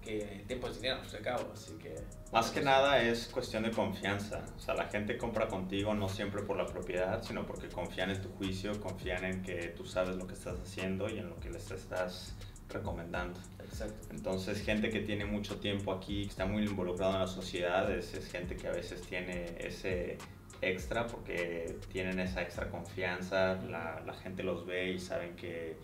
que 0.02 0.42
tiempo 0.48 0.66
es 0.66 0.74
dinero, 0.74 0.96
al 0.96 1.06
fin 1.06 1.14
y 1.14 1.16
al 1.18 1.22
cabo. 1.22 1.52
Así 1.54 1.72
que. 1.74 1.94
Más 2.32 2.50
que 2.50 2.60
nada 2.60 3.00
es 3.00 3.28
cuestión 3.28 3.62
de 3.62 3.70
confianza. 3.70 4.44
O 4.56 4.60
sea, 4.60 4.74
la 4.74 4.88
gente 4.88 5.16
compra 5.16 5.46
contigo 5.46 5.94
no 5.94 6.08
siempre 6.08 6.42
por 6.42 6.56
la 6.56 6.66
propiedad, 6.66 7.22
sino 7.22 7.46
porque 7.46 7.68
confían 7.68 8.10
en 8.10 8.20
tu 8.20 8.28
juicio, 8.30 8.80
confían 8.80 9.24
en 9.24 9.42
que 9.42 9.68
tú 9.68 9.84
sabes 9.84 10.16
lo 10.16 10.26
que 10.26 10.34
estás 10.34 10.58
haciendo 10.58 11.08
y 11.08 11.18
en 11.18 11.28
lo 11.28 11.38
que 11.38 11.48
les 11.48 11.70
estás 11.70 12.34
recomendando. 12.74 13.40
Exacto. 13.60 14.08
Entonces, 14.10 14.62
gente 14.62 14.90
que 14.90 15.00
tiene 15.00 15.24
mucho 15.24 15.56
tiempo 15.56 15.92
aquí, 15.92 16.24
que 16.24 16.30
está 16.30 16.44
muy 16.44 16.64
involucrado 16.64 17.14
en 17.14 17.20
la 17.20 17.26
sociedad, 17.26 17.90
es, 17.90 18.12
gente 18.30 18.56
que 18.56 18.68
a 18.68 18.72
veces 18.72 19.00
tiene 19.02 19.56
ese 19.58 20.18
extra 20.60 21.06
porque 21.06 21.78
tienen 21.92 22.20
esa 22.20 22.42
extra 22.42 22.70
confianza, 22.70 23.56
la, 23.68 24.02
la 24.04 24.14
gente 24.14 24.42
los 24.42 24.66
ve 24.66 24.92
y 24.92 24.98
saben 24.98 25.34
que, 25.36 25.76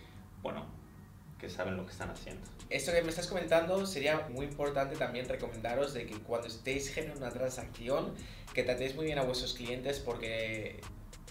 bueno, 0.43 0.65
que 1.39 1.49
saben 1.49 1.77
lo 1.77 1.85
que 1.85 1.93
están 1.93 2.11
haciendo. 2.11 2.43
Esto 2.69 2.93
que 2.93 3.03
me 3.03 3.09
estás 3.09 3.27
comentando 3.27 3.85
sería 3.87 4.29
muy 4.31 4.47
importante 4.47 4.95
también 4.97 5.29
recomendaros 5.29 5.93
de 5.95 6.07
que 6.07 6.15
cuando 6.19 6.47
estéis 6.47 6.89
generando 6.93 7.27
una 7.27 7.33
transacción, 7.33 8.15
que 8.55 8.63
tratéis 8.63 8.95
muy 8.95 9.07
bien 9.07 9.19
a 9.19 9.23
vuestros 9.23 9.55
clientes 9.55 9.99
porque 9.99 10.81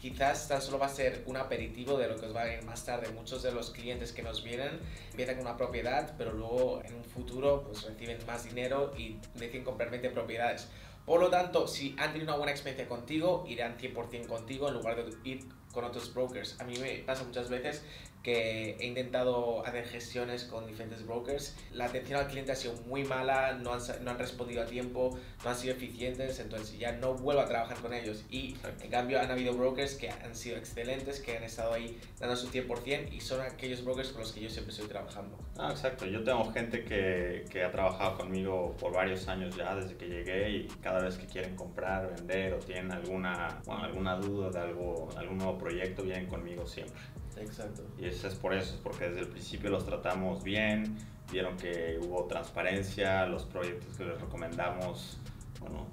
quizás 0.02 0.48
tan 0.48 0.62
solo 0.62 0.80
va 0.80 0.88
a 0.88 0.90
ser 0.90 1.24
un 1.26 1.38
aperitivo 1.38 1.98
de 1.98 2.08
lo 2.08 2.16
que 2.18 2.26
os 2.28 2.36
va 2.36 2.42
a 2.42 2.46
venir 2.46 2.64
más 2.64 2.86
tarde. 2.86 3.10
Muchos 3.10 3.44
de 3.44 3.52
los 3.52 3.72
clientes 3.72 4.12
que 4.12 4.24
nos 4.24 4.44
vienen 4.44 4.80
empiezan 5.12 5.36
con 5.36 5.46
una 5.46 5.58
propiedad, 5.58 6.16
pero 6.18 6.34
luego 6.34 6.82
en 6.84 6.96
un 6.96 7.04
futuro 7.04 7.64
pues 7.64 7.84
reciben 7.84 8.18
más 8.26 8.44
dinero 8.44 8.94
y 8.98 9.18
deciden 9.36 9.64
comprar 9.64 9.90
20 9.90 10.10
propiedades. 10.12 10.68
Por 11.06 11.20
lo 11.20 11.30
tanto, 11.30 11.68
si 11.68 11.96
han 11.98 12.12
tenido 12.12 12.30
una 12.32 12.38
buena 12.38 12.52
experiencia 12.52 12.88
contigo, 12.88 13.46
irán 13.48 13.78
100% 13.78 14.28
contigo 14.28 14.68
en 14.68 14.76
lugar 14.76 15.04
de 15.04 15.30
ir 15.30 15.44
con 15.72 15.84
otros 15.84 16.14
brokers. 16.14 16.60
A 16.60 16.64
mí 16.64 16.78
me 16.78 17.00
pasa 17.00 17.24
muchas 17.24 17.50
veces 17.50 17.84
que 18.24 18.76
he 18.80 18.86
intentado 18.86 19.66
hacer 19.66 19.86
gestiones 19.88 20.44
con 20.44 20.68
diferentes 20.68 21.06
brokers. 21.06 21.56
La 21.74 21.86
atención 21.86 22.20
al 22.20 22.28
cliente 22.28 22.52
ha 22.52 22.56
sido 22.56 22.74
muy 22.88 23.04
mala, 23.04 23.54
no 23.54 23.74
han, 23.74 23.82
no 24.04 24.12
han 24.12 24.20
respondido 24.20 24.62
a 24.62 24.66
tiempo, 24.66 25.18
no 25.44 25.50
han 25.50 25.56
sido 25.56 25.74
eficientes, 25.74 26.40
entonces 26.40 26.78
ya 26.78 26.92
no 26.94 27.14
vuelvo 27.14 27.42
a 27.42 27.46
trabajar 27.46 27.78
con 27.78 27.94
ellos. 27.94 28.26
Y 28.30 28.58
en 28.82 28.90
cambio 28.90 29.20
han 29.20 29.32
habido 29.32 29.54
brokers 29.54 29.96
que 29.96 30.10
han 30.10 30.36
sido 30.36 30.58
excelentes, 30.58 31.22
que 31.22 31.38
han 31.38 31.44
estado 31.44 31.74
ahí 31.74 31.98
dando 32.20 32.36
su 32.36 32.50
100% 32.50 33.12
y 33.12 33.22
son 33.22 33.42
aquellos 33.42 33.84
brokers 33.84 34.10
con 34.10 34.22
los 34.22 34.34
que 34.34 34.42
yo 34.42 34.50
siempre 34.50 34.74
estoy 34.74 34.88
trabajando. 34.88 35.38
Ah, 35.58 35.70
exacto. 35.72 36.06
Yo 36.06 36.24
tengo 36.24 36.52
gente 36.52 36.84
que, 36.84 37.46
que 37.50 37.64
ha 37.64 37.72
trabajado 37.72 38.18
conmigo 38.18 38.76
por 38.80 38.94
varios 38.94 39.28
años 39.28 39.56
ya 39.56 39.76
desde 39.76 39.96
que 39.96 40.08
llegué 40.08 40.50
y 40.52 40.68
cada 40.82 41.02
vez 41.02 41.18
que 41.18 41.26
quieren 41.26 41.56
comprar, 41.56 42.14
vender 42.16 42.54
o 42.54 42.60
tienen 42.60 42.92
alguna, 42.92 43.62
bueno, 43.66 43.84
alguna 43.84 44.16
duda 44.16 44.50
de 44.50 44.60
algo, 44.60 45.10
algún 45.16 45.38
nuevo 45.38 45.58
proyecto, 45.58 46.04
vienen 46.04 46.28
conmigo 46.28 46.66
siempre. 46.68 47.00
Exacto. 47.40 47.84
Y 47.98 48.06
eso 48.06 48.28
es 48.28 48.36
por 48.36 48.54
eso, 48.54 48.76
es 48.76 48.82
porque 48.82 49.10
desde 49.10 49.22
el 49.22 49.28
principio 49.28 49.70
los 49.70 49.86
tratamos 49.86 50.44
bien, 50.44 50.98
vieron 51.32 51.58
que 51.58 52.00
hubo 52.02 52.26
transparencia, 52.26 53.26
los 53.26 53.44
proyectos 53.44 53.98
que 53.98 54.06
les 54.06 54.20
recomendamos, 54.20 55.18
bueno, 55.60 55.88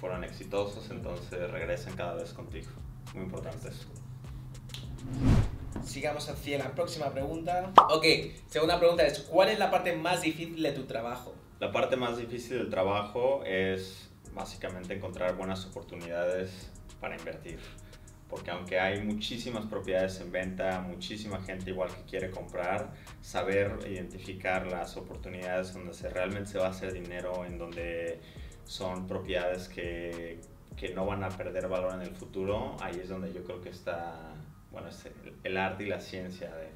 fueron 0.00 0.24
exitosos, 0.24 0.90
entonces 0.90 1.50
regresan 1.50 1.96
cada 1.96 2.14
vez 2.14 2.32
contigo. 2.32 2.70
Muy 3.14 3.24
importante 3.24 3.68
eso. 3.68 3.86
Sigamos 5.84 6.28
hacia 6.28 6.58
la 6.58 6.74
próxima 6.74 7.10
pregunta. 7.10 7.72
Ok, 7.90 8.04
segunda 8.48 8.78
pregunta 8.78 9.04
es, 9.06 9.20
¿cuál 9.20 9.48
es 9.48 9.58
la 9.58 9.70
parte 9.70 9.94
más 9.96 10.22
difícil 10.22 10.62
de 10.62 10.72
tu 10.72 10.84
trabajo? 10.84 11.34
La 11.60 11.72
parte 11.72 11.96
más 11.96 12.16
difícil 12.16 12.58
del 12.58 12.70
trabajo 12.70 13.42
es 13.44 14.10
básicamente 14.34 14.94
encontrar 14.94 15.36
buenas 15.36 15.66
oportunidades 15.66 16.70
para 17.00 17.16
invertir 17.16 17.58
porque 18.34 18.50
aunque 18.50 18.80
hay 18.80 19.00
muchísimas 19.00 19.64
propiedades 19.66 20.20
en 20.20 20.32
venta, 20.32 20.80
muchísima 20.80 21.40
gente 21.40 21.70
igual 21.70 21.88
que 21.94 22.02
quiere 22.02 22.32
comprar, 22.32 22.92
saber 23.22 23.78
identificar 23.86 24.66
las 24.66 24.96
oportunidades 24.96 25.72
donde 25.72 25.94
se, 25.94 26.08
realmente 26.08 26.50
se 26.50 26.58
va 26.58 26.66
a 26.66 26.70
hacer 26.70 26.92
dinero, 26.92 27.44
en 27.44 27.58
donde 27.58 28.18
son 28.64 29.06
propiedades 29.06 29.68
que, 29.68 30.40
que 30.76 30.92
no 30.92 31.06
van 31.06 31.22
a 31.22 31.28
perder 31.28 31.68
valor 31.68 31.94
en 31.94 32.00
el 32.00 32.16
futuro, 32.16 32.74
ahí 32.80 32.98
es 33.00 33.08
donde 33.08 33.32
yo 33.32 33.44
creo 33.44 33.60
que 33.60 33.68
está, 33.68 34.34
bueno, 34.72 34.88
el, 35.44 35.56
arte 35.56 35.84
y 35.84 35.86
la 35.86 36.00
ciencia 36.00 36.52
de 36.56 36.70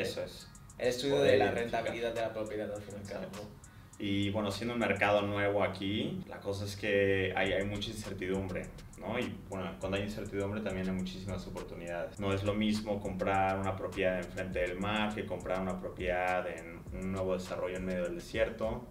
eso 0.00 0.24
es. 0.24 0.48
El 0.78 0.88
estudio 0.88 1.20
de 1.20 1.36
la 1.36 1.50
rentabilidad 1.50 2.14
de 2.14 2.22
la 2.22 2.32
propiedad 2.32 2.74
al 2.74 2.80
final. 2.80 3.02
Y 3.02 3.65
bueno, 4.30 4.50
siendo 4.50 4.74
un 4.74 4.80
mercado 4.80 5.22
nuevo 5.22 5.62
aquí, 5.62 6.20
la 6.28 6.38
cosa 6.38 6.64
es 6.66 6.76
que 6.76 7.32
hay, 7.34 7.52
hay 7.52 7.64
mucha 7.64 7.90
incertidumbre. 7.90 8.66
¿no? 8.98 9.18
Y 9.18 9.34
bueno, 9.48 9.70
cuando 9.80 9.96
hay 9.96 10.04
incertidumbre 10.04 10.60
también 10.60 10.88
hay 10.88 10.94
muchísimas 10.94 11.46
oportunidades. 11.46 12.18
No 12.20 12.32
es 12.32 12.42
lo 12.44 12.54
mismo 12.54 13.00
comprar 13.00 13.58
una 13.58 13.76
propiedad 13.76 14.18
enfrente 14.18 14.60
del 14.60 14.78
mar 14.78 15.14
que 15.14 15.24
comprar 15.24 15.60
una 15.60 15.80
propiedad 15.80 16.46
en 16.46 16.80
un 16.92 17.12
nuevo 17.12 17.34
desarrollo 17.34 17.76
en 17.76 17.86
medio 17.86 18.04
del 18.04 18.16
desierto. 18.16 18.84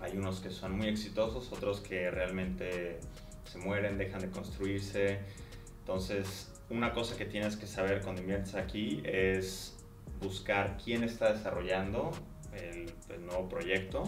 Hay 0.00 0.16
unos 0.16 0.40
que 0.40 0.50
son 0.50 0.76
muy 0.76 0.88
exitosos, 0.88 1.50
otros 1.52 1.80
que 1.80 2.10
realmente 2.10 3.00
se 3.44 3.58
mueren, 3.58 3.96
dejan 3.96 4.20
de 4.20 4.30
construirse. 4.30 5.20
Entonces, 5.80 6.52
una 6.70 6.92
cosa 6.92 7.16
que 7.16 7.24
tienes 7.24 7.56
que 7.56 7.66
saber 7.66 8.02
cuando 8.02 8.20
inviertes 8.20 8.54
aquí 8.54 9.02
es 9.04 9.78
buscar 10.20 10.76
quién 10.82 11.04
está 11.04 11.32
desarrollando 11.32 12.10
el, 12.52 12.92
el 13.08 13.26
nuevo 13.26 13.48
proyecto 13.48 14.04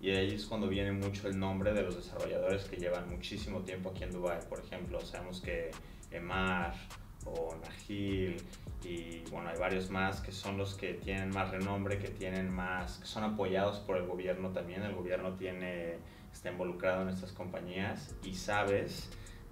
y 0.00 0.10
ahí 0.10 0.34
es 0.34 0.46
cuando 0.46 0.68
viene 0.68 0.92
mucho 0.92 1.28
el 1.28 1.38
nombre 1.38 1.72
de 1.72 1.82
los 1.82 1.96
desarrolladores 1.96 2.64
que 2.64 2.76
llevan 2.76 3.08
muchísimo 3.08 3.62
tiempo 3.62 3.90
aquí 3.90 4.04
en 4.04 4.12
Dubai. 4.12 4.40
Por 4.48 4.60
ejemplo, 4.60 5.00
sabemos 5.00 5.40
que 5.40 5.72
Emar 6.10 6.74
o 7.24 7.56
Nahil 7.56 8.36
y 8.84 9.20
bueno, 9.30 9.48
hay 9.48 9.58
varios 9.58 9.90
más 9.90 10.20
que 10.20 10.30
son 10.30 10.56
los 10.56 10.74
que 10.74 10.94
tienen 10.94 11.30
más 11.30 11.50
renombre, 11.50 11.98
que 11.98 12.08
tienen 12.08 12.48
más, 12.48 12.98
que 12.98 13.06
son 13.06 13.24
apoyados 13.24 13.80
por 13.80 13.96
el 13.96 14.06
gobierno 14.06 14.50
también. 14.50 14.82
El 14.82 14.94
gobierno 14.94 15.34
tiene, 15.34 15.96
está 16.32 16.50
involucrado 16.50 17.02
en 17.02 17.08
estas 17.08 17.32
compañías 17.32 18.14
y 18.22 18.34
sabes 18.34 19.10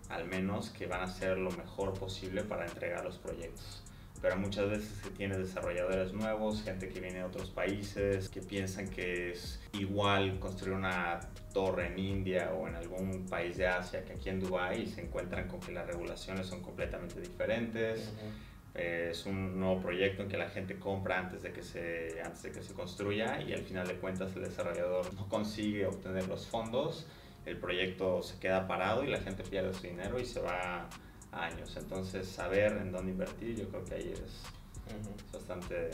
al 0.09 0.27
menos 0.27 0.71
que 0.71 0.87
van 0.87 1.01
a 1.01 1.05
hacer 1.05 1.39
lo 1.39 1.51
mejor 1.51 1.93
posible 1.95 2.45
para 2.45 2.67
entregar 2.67 3.05
los 3.05 3.19
proyectos 3.19 3.86
pero 4.27 4.39
muchas 4.39 4.69
veces 4.69 5.01
que 5.05 5.11
tienes 5.11 5.39
desarrolladores 5.39 6.13
nuevos, 6.13 6.61
gente 6.65 6.89
que 6.89 6.99
viene 6.99 7.19
de 7.19 7.25
otros 7.25 7.49
países, 7.49 8.29
que 8.29 8.41
piensan 8.41 8.89
que 8.89 9.31
es 9.31 9.61
igual 9.73 10.41
construir 10.41 10.75
una 10.75 11.21
torre 11.55 11.87
en 11.87 11.99
India 12.01 12.51
o 12.53 12.67
en 12.67 12.75
algún 12.75 13.27
país 13.27 13.57
de 13.57 13.69
Asia 13.69 14.05
que 14.05 14.15
aquí 14.15 14.29
en 14.29 14.41
Dubái 14.41 14.83
y 14.83 14.87
se 14.89 15.03
encuentran 15.03 15.47
con 15.47 15.61
que 15.61 15.71
las 15.71 15.87
regulaciones 15.87 16.49
son 16.49 16.61
completamente 16.61 17.21
diferentes. 17.21 18.13
es 18.75 19.27
un 19.27 19.61
nuevo 19.61 19.81
proyecto 19.81 20.25
en 20.25 20.29
que 20.29 20.39
la 20.39 20.49
gente 20.49 20.77
compra 20.77 21.21
antes 21.21 21.43
de, 21.43 21.53
que 21.53 21.63
se, 21.63 22.21
antes 22.21 22.43
de 22.43 22.51
que 22.51 22.63
se 22.63 22.75
construya 22.75 23.41
y 23.41 23.53
al 23.53 23.63
final 23.63 23.87
de 23.87 23.95
cuentas 23.95 24.35
el 24.35 24.43
desarrollador 24.43 25.15
no 25.15 25.29
consigue 25.29 25.87
obtener 25.87 26.27
los 26.27 26.49
fondos, 26.49 27.07
el 27.45 27.59
proyecto 27.59 28.25
se 28.25 28.41
queda 28.41 28.67
parado 28.67 29.05
y 29.05 29.07
la 29.07 29.21
gente 29.21 29.45
pierde 29.45 29.73
su 29.73 29.83
dinero 29.83 30.19
y 30.19 30.25
se 30.25 30.41
va 30.41 30.89
años. 31.37 31.77
Entonces, 31.77 32.29
saber 32.29 32.73
en 32.73 32.93
dónde 32.93 33.13
invertir, 33.13 33.57
yo 33.57 33.69
creo 33.69 33.85
que 33.85 33.95
ahí 33.95 34.13
es 34.13 35.33
bastante 35.33 35.91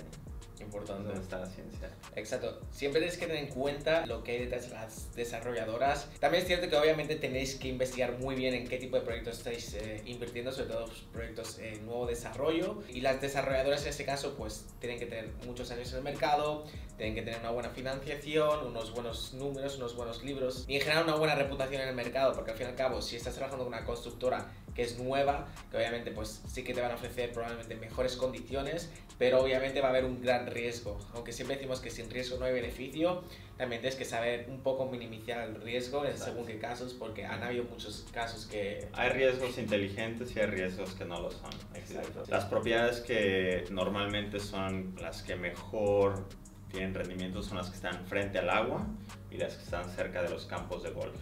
importante 0.62 1.08
donde 1.08 1.20
está 1.20 1.38
la 1.38 1.46
ciencia. 1.46 1.90
Exacto. 2.14 2.60
Siempre 2.70 3.00
tenéis 3.00 3.18
que 3.18 3.26
tener 3.26 3.44
en 3.44 3.50
cuenta 3.50 4.06
lo 4.06 4.22
que 4.22 4.32
hay 4.32 4.38
detrás 4.44 4.68
de 4.68 4.74
las 4.74 5.14
desarrolladoras. 5.14 6.08
También 6.20 6.42
es 6.42 6.46
cierto 6.48 6.68
que 6.68 6.76
obviamente 6.76 7.16
tenéis 7.16 7.56
que 7.56 7.68
investigar 7.68 8.18
muy 8.18 8.34
bien 8.34 8.54
en 8.54 8.68
qué 8.68 8.78
tipo 8.78 8.96
de 8.96 9.02
proyectos 9.02 9.38
estáis 9.38 9.74
eh, 9.74 10.02
invirtiendo, 10.06 10.52
sobre 10.52 10.70
todo 10.70 10.86
proyectos 11.12 11.58
en 11.58 11.84
nuevo 11.86 12.06
desarrollo. 12.06 12.82
Y 12.88 13.00
las 13.00 13.20
desarrolladoras 13.20 13.82
en 13.82 13.88
este 13.88 14.04
caso 14.04 14.34
pues 14.36 14.66
tienen 14.78 14.98
que 14.98 15.06
tener 15.06 15.30
muchos 15.46 15.70
años 15.70 15.90
en 15.92 15.98
el 15.98 16.04
mercado, 16.04 16.64
tienen 16.96 17.14
que 17.14 17.22
tener 17.22 17.40
una 17.40 17.50
buena 17.50 17.70
financiación, 17.70 18.66
unos 18.66 18.92
buenos 18.92 19.34
números, 19.34 19.76
unos 19.76 19.96
buenos 19.96 20.22
libros 20.22 20.64
y 20.68 20.76
en 20.76 20.82
general 20.82 21.04
una 21.04 21.16
buena 21.16 21.34
reputación 21.34 21.82
en 21.82 21.88
el 21.88 21.94
mercado, 21.94 22.32
porque 22.34 22.52
al 22.52 22.56
fin 22.56 22.66
y 22.68 22.70
al 22.70 22.76
cabo 22.76 23.02
si 23.02 23.16
estás 23.16 23.34
trabajando 23.34 23.64
con 23.64 23.74
una 23.74 23.84
constructora 23.84 24.52
que 24.74 24.82
es 24.82 24.98
nueva, 24.98 25.46
que 25.70 25.76
obviamente 25.76 26.10
pues 26.10 26.42
sí 26.46 26.64
que 26.64 26.74
te 26.74 26.80
van 26.80 26.92
a 26.92 26.94
ofrecer 26.94 27.32
probablemente 27.32 27.74
mejores 27.76 28.16
condiciones, 28.16 28.90
pero 29.18 29.42
obviamente 29.42 29.80
va 29.80 29.88
a 29.88 29.90
haber 29.90 30.04
un 30.04 30.20
gran 30.20 30.46
riesgo. 30.46 30.98
Aunque 31.14 31.32
siempre 31.32 31.56
decimos 31.56 31.80
que 31.80 31.90
sin 31.90 32.10
riesgo 32.10 32.38
no 32.38 32.46
hay 32.46 32.52
beneficio, 32.52 33.22
también 33.56 33.80
tienes 33.80 33.96
que 33.96 34.04
saber 34.04 34.46
un 34.48 34.60
poco 34.60 34.86
minimizar 34.86 35.48
el 35.48 35.60
riesgo 35.60 36.04
en 36.04 36.16
según 36.18 36.46
qué 36.46 36.58
casos, 36.58 36.94
porque 36.94 37.24
han 37.24 37.42
habido 37.42 37.64
muchos 37.64 38.06
casos 38.12 38.46
que... 38.46 38.88
Hay 38.94 39.10
riesgos 39.10 39.58
inteligentes 39.58 40.34
y 40.34 40.40
hay 40.40 40.46
riesgos 40.46 40.94
que 40.94 41.04
no 41.04 41.20
lo 41.20 41.30
son. 41.30 41.50
Exacto. 41.74 42.24
Las 42.28 42.46
propiedades 42.46 43.00
que 43.00 43.64
normalmente 43.70 44.40
son 44.40 44.94
las 45.00 45.22
que 45.22 45.36
mejor 45.36 46.26
tienen 46.70 46.94
rendimiento 46.94 47.42
son 47.42 47.58
las 47.58 47.68
que 47.68 47.76
están 47.76 48.06
frente 48.06 48.38
al 48.38 48.48
agua 48.50 48.86
y 49.30 49.36
las 49.36 49.54
que 49.54 49.62
están 49.62 49.88
cerca 49.90 50.22
de 50.22 50.30
los 50.30 50.46
campos 50.46 50.82
de 50.82 50.90
golf. 50.90 51.16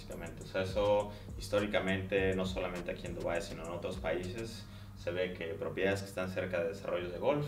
Básicamente. 0.00 0.42
O 0.44 0.46
sea, 0.46 0.62
eso 0.62 1.12
históricamente, 1.38 2.34
no 2.34 2.46
solamente 2.46 2.90
aquí 2.90 3.06
en 3.06 3.14
Dubái, 3.14 3.42
sino 3.42 3.64
en 3.64 3.70
otros 3.70 3.96
países, 3.96 4.64
se 4.96 5.10
ve 5.10 5.34
que 5.34 5.46
propiedades 5.54 6.00
que 6.02 6.08
están 6.08 6.30
cerca 6.30 6.60
de 6.60 6.68
desarrollos 6.68 7.12
de 7.12 7.18
golf, 7.18 7.46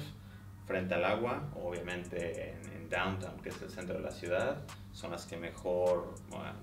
frente 0.67 0.95
al 0.95 1.05
agua, 1.05 1.51
obviamente 1.55 2.51
en, 2.51 2.73
downtown, 2.93 3.41
que 3.41 3.49
es 3.49 3.63
el 3.63 3.71
centro 3.71 3.97
de 3.97 4.03
la 4.03 4.11
ciudad, 4.11 4.59
son 4.93 5.13
las 5.13 5.25
que 5.25 5.39
mejor 5.39 6.15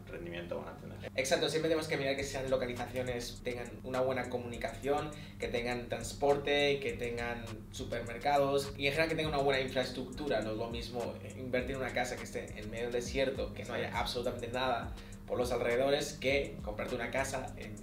rendimiento 0.08 0.60
van 0.60 0.76
a 0.76 0.78
tener. 0.78 1.12
Exacto, 1.16 1.50
siempre 1.50 1.70
tenemos 1.70 1.88
que 1.88 1.98
mirar 1.98 2.16
que 2.16 2.24
sean 2.24 2.48
localizaciones, 2.52 3.42
tengan 3.44 3.66
una 3.84 4.02
buena 4.02 4.30
comunicación, 4.30 5.10
que 5.40 5.48
tengan 5.48 5.90
transporte, 5.90 6.80
que 6.82 6.94
tengan 6.94 7.44
supermercados 7.72 8.74
y 8.78 8.86
en 8.86 8.92
general 8.92 9.10
que 9.10 9.16
tengan 9.16 9.34
una 9.34 9.44
buena 9.44 9.60
infraestructura. 9.60 10.42
No 10.42 10.52
es 10.52 10.58
lo 10.58 10.70
mismo 10.70 11.16
invertir 11.36 11.78
en 11.78 11.82
una 11.82 11.94
casa 11.94 12.16
que 12.16 12.26
esté 12.26 12.60
en 12.60 12.70
medio 12.70 12.84
del 12.84 12.94
desierto, 12.94 13.52
que 13.56 13.66
no 13.66 13.74
haya 13.74 13.98
absolutamente 13.98 14.50
nada 14.50 14.94
por 15.30 15.38
los 15.38 15.52
alrededores, 15.52 16.14
que 16.14 16.58
comprarte 16.64 16.96
una 16.96 17.12
casa 17.12 17.54
en 17.56 17.76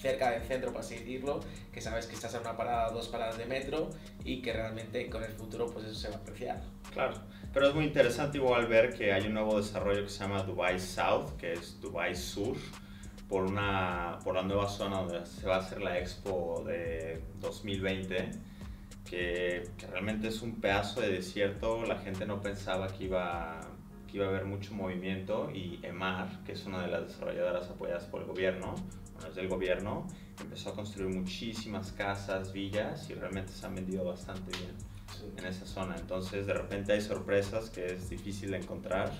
cerca 0.00 0.30
del 0.30 0.42
centro, 0.42 0.72
por 0.72 0.80
así 0.80 0.96
decirlo, 0.96 1.40
que 1.72 1.80
sabes 1.80 2.06
que 2.06 2.14
estás 2.14 2.34
a 2.34 2.40
una 2.40 2.56
parada 2.56 2.90
dos 2.90 3.08
paradas 3.08 3.38
de 3.38 3.46
metro 3.46 3.90
y 4.24 4.40
que 4.40 4.52
realmente 4.52 5.08
con 5.10 5.22
el 5.22 5.32
futuro 5.32 5.66
pues 5.66 5.84
eso 5.84 5.94
se 5.94 6.08
va 6.08 6.16
a 6.16 6.18
apreciar. 6.18 6.62
Claro, 6.92 7.14
pero 7.52 7.68
es 7.68 7.74
muy 7.74 7.84
interesante 7.84 8.38
igual 8.38 8.66
ver 8.66 8.94
que 8.94 9.12
hay 9.12 9.26
un 9.26 9.34
nuevo 9.34 9.58
desarrollo 9.58 10.02
que 10.04 10.10
se 10.10 10.20
llama 10.20 10.42
Dubai 10.42 10.78
South, 10.78 11.36
que 11.38 11.52
es 11.52 11.80
Dubai 11.80 12.14
Sur, 12.14 12.56
por, 13.28 13.44
una, 13.44 14.18
por 14.22 14.34
la 14.34 14.42
nueva 14.42 14.68
zona 14.68 14.98
donde 14.98 15.24
se 15.24 15.46
va 15.46 15.56
a 15.56 15.58
hacer 15.58 15.80
la 15.80 15.98
Expo 15.98 16.62
de 16.66 17.22
2020. 17.40 18.30
Que, 19.08 19.68
que 19.76 19.86
realmente 19.88 20.28
es 20.28 20.40
un 20.40 20.60
pedazo 20.60 21.02
de 21.02 21.10
desierto, 21.10 21.84
la 21.84 21.98
gente 21.98 22.24
no 22.24 22.40
pensaba 22.40 22.88
que 22.88 23.04
iba 23.04 23.60
que 24.12 24.18
iba 24.18 24.26
a 24.26 24.28
haber 24.28 24.44
mucho 24.44 24.74
movimiento 24.74 25.50
y 25.50 25.80
EMAR, 25.82 26.44
que 26.44 26.52
es 26.52 26.66
una 26.66 26.82
de 26.82 26.88
las 26.88 27.08
desarrolladoras 27.08 27.70
apoyadas 27.70 28.04
por 28.04 28.20
el 28.20 28.28
gobierno, 28.28 28.74
del 29.34 29.48
gobierno, 29.48 30.06
empezó 30.40 30.70
a 30.70 30.74
construir 30.74 31.08
muchísimas 31.14 31.92
casas, 31.92 32.52
villas 32.52 33.08
y 33.08 33.14
realmente 33.14 33.52
se 33.52 33.64
han 33.64 33.74
vendido 33.74 34.04
bastante 34.04 34.50
bien 34.58 34.72
en 35.38 35.46
esa 35.46 35.64
zona. 35.64 35.96
Entonces 35.96 36.46
de 36.46 36.52
repente 36.52 36.92
hay 36.92 37.00
sorpresas 37.00 37.70
que 37.70 37.86
es 37.86 38.10
difícil 38.10 38.50
de 38.50 38.58
encontrar 38.58 39.10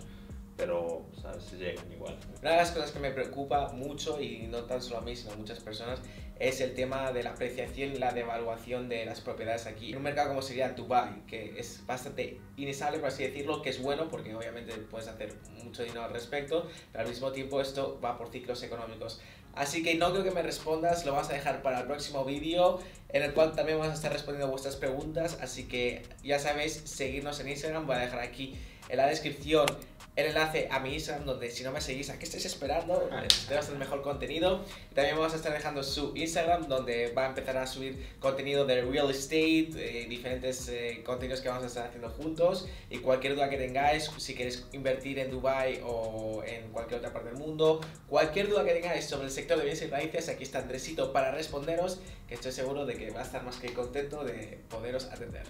pero 0.57 1.07
pues, 1.13 1.25
a 1.25 1.33
veces 1.33 1.59
llegan 1.59 1.93
igual. 1.93 2.17
Una 2.41 2.51
de 2.51 2.57
las 2.57 2.71
cosas 2.71 2.93
que 2.93 2.99
me 2.99 3.11
preocupa 3.11 3.73
mucho, 3.73 4.21
y 4.21 4.47
no 4.49 4.65
tan 4.65 4.81
solo 4.81 4.99
a 4.99 5.01
mí, 5.01 5.17
sino 5.17 5.33
a 5.33 5.37
muchas 5.37 5.61
personas, 5.61 6.01
es 6.39 6.61
el 6.61 6.75
tema 6.75 7.13
de 7.13 7.23
la 7.23 7.31
apreciación 7.31 7.93
y 7.93 7.99
la 7.99 8.13
devaluación 8.13 8.89
de 8.89 9.05
las 9.05 9.21
propiedades 9.21 9.67
aquí. 9.67 9.91
En 9.91 9.99
un 9.99 10.03
mercado 10.03 10.31
como 10.31 10.43
sería 10.43 10.71
Dubai, 10.71 11.25
que 11.27 11.55
es 11.59 11.85
bastante 11.87 12.41
inestable, 12.57 12.99
por 12.99 13.09
así 13.09 13.23
decirlo, 13.23 13.63
que 13.63 13.71
es 13.71 13.81
bueno 13.81 14.09
porque 14.09 14.35
obviamente 14.35 14.73
puedes 14.91 15.09
hacer 15.09 15.35
mucho 15.63 15.83
dinero 15.83 16.05
al 16.05 16.13
respecto, 16.13 16.69
pero 16.91 17.05
al 17.05 17.11
mismo 17.11 17.33
tiempo 17.33 17.61
esto 17.61 18.01
va 18.03 18.19
por 18.19 18.31
ciclos 18.31 18.63
económicos. 18.63 19.21
Así 19.55 19.83
que 19.83 19.95
no 19.97 20.11
creo 20.13 20.25
que 20.25 20.31
me 20.31 20.43
respondas, 20.43 21.05
lo 21.05 21.13
vamos 21.13 21.29
a 21.29 21.35
dejar 21.35 21.63
para 21.63 21.81
el 21.81 21.87
próximo 21.87 22.25
vídeo, 22.25 22.81
en 23.11 23.23
el 23.23 23.35
cual 23.35 23.55
también 23.55 23.79
vamos 23.79 23.93
a 23.93 23.97
estar 23.97 24.11
respondiendo 24.11 24.51
vuestras 24.51 24.77
preguntas, 24.77 25.39
así 25.43 25.69
que 25.69 26.03
ya 26.25 26.39
sabéis, 26.39 26.73
seguirnos 26.73 27.39
en 27.41 27.51
Instagram, 27.51 27.87
voy 27.87 27.97
a 27.97 27.99
dejar 27.99 28.21
aquí 28.21 28.57
en 28.89 28.97
la 28.97 29.07
descripción 29.07 29.67
el 30.15 30.27
enlace 30.27 30.69
a 30.71 30.79
mi 30.79 30.93
Instagram, 30.95 31.25
donde 31.25 31.51
si 31.51 31.65
no 31.65 31.73
me 31.73 31.81
seguís, 31.81 32.11
¿a 32.11 32.19
qué 32.19 32.25
estáis 32.25 32.45
esperando? 32.45 33.09
Tenemos 33.49 33.69
el 33.71 33.79
mejor 33.79 34.03
contenido. 34.03 34.63
También 34.95 35.17
vamos 35.17 35.33
a 35.33 35.37
estar 35.37 35.53
dejando 35.53 35.83
su 35.83 36.15
Instagram, 36.15 36.69
donde 36.69 37.13
va 37.13 37.25
a 37.25 37.29
empezar 37.29 37.57
a 37.57 37.67
subir 37.67 38.15
contenido 38.19 38.67
de 38.67 38.83
real 38.83 39.11
estate, 39.11 39.71
eh, 39.77 40.07
diferentes 40.09 40.69
eh, 40.69 41.03
contenidos 41.05 41.41
que 41.41 41.49
vamos 41.49 41.65
a 41.65 41.69
estar 41.69 41.87
haciendo 41.87 42.11
juntos. 42.11 42.69
Y 42.91 42.99
cualquier 42.99 43.35
duda 43.37 43.49
que 43.49 43.57
tengáis, 43.57 44.11
si 44.19 44.35
queréis 44.35 44.67
invertir 44.73 45.19
en 45.19 45.31
Dubai 45.31 45.81
o 45.83 46.43
en 46.47 46.71
cualquier 46.73 46.99
otra 46.99 47.13
parte 47.13 47.31
del 47.31 47.39
mundo, 47.39 47.81
cualquier 48.07 48.49
duda 48.49 48.65
que 48.65 48.73
tengáis 48.73 49.07
sobre 49.07 49.27
el 49.27 49.33
sector 49.33 49.57
de 49.57 49.65
bienes 49.65 49.83
y 49.83 49.87
raíces, 49.87 50.29
aquí 50.29 50.43
está 50.43 50.59
Andresito 50.59 51.13
para 51.13 51.33
responderos, 51.33 52.01
que 52.29 52.35
estoy 52.35 52.53
seguro 52.53 52.85
de 52.85 52.95
que 52.95 53.11
va 53.11 53.21
a 53.21 53.25
estar 53.25 53.43
más 53.43 53.57
que 53.57 53.73
contento 53.73 54.25
de 54.25 54.61
poderos 54.69 55.07
atender. 55.07 55.45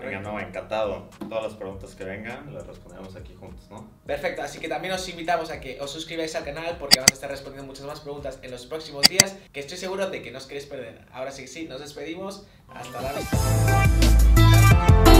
Venga, 0.00 0.20
no, 0.20 0.38
encantado. 0.38 1.08
Todas 1.28 1.44
las 1.44 1.54
preguntas 1.54 1.94
que 1.94 2.04
vengan 2.04 2.54
las 2.54 2.66
respondemos 2.66 3.16
aquí 3.16 3.34
juntos, 3.34 3.68
¿no? 3.70 3.90
Perfecto, 4.06 4.42
así 4.42 4.60
que 4.60 4.68
también 4.68 4.94
os 4.94 5.08
invitamos 5.08 5.50
a 5.50 5.60
que 5.60 5.80
os 5.80 5.90
suscribáis 5.90 6.34
al 6.36 6.44
canal 6.44 6.76
porque 6.78 6.98
vamos 6.98 7.12
a 7.12 7.14
estar 7.14 7.30
respondiendo 7.30 7.66
muchas 7.66 7.86
más 7.86 8.00
preguntas 8.00 8.38
en 8.42 8.50
los 8.50 8.66
próximos 8.66 9.08
días 9.08 9.36
que 9.52 9.60
estoy 9.60 9.78
seguro 9.78 10.08
de 10.08 10.22
que 10.22 10.30
no 10.30 10.38
os 10.38 10.46
queréis 10.46 10.66
perder. 10.66 11.04
Ahora 11.12 11.30
sí 11.30 11.42
que 11.42 11.48
sí, 11.48 11.66
nos 11.66 11.80
despedimos. 11.80 12.46
Hasta 12.68 13.00
la 13.00 13.12
vista. 13.12 15.17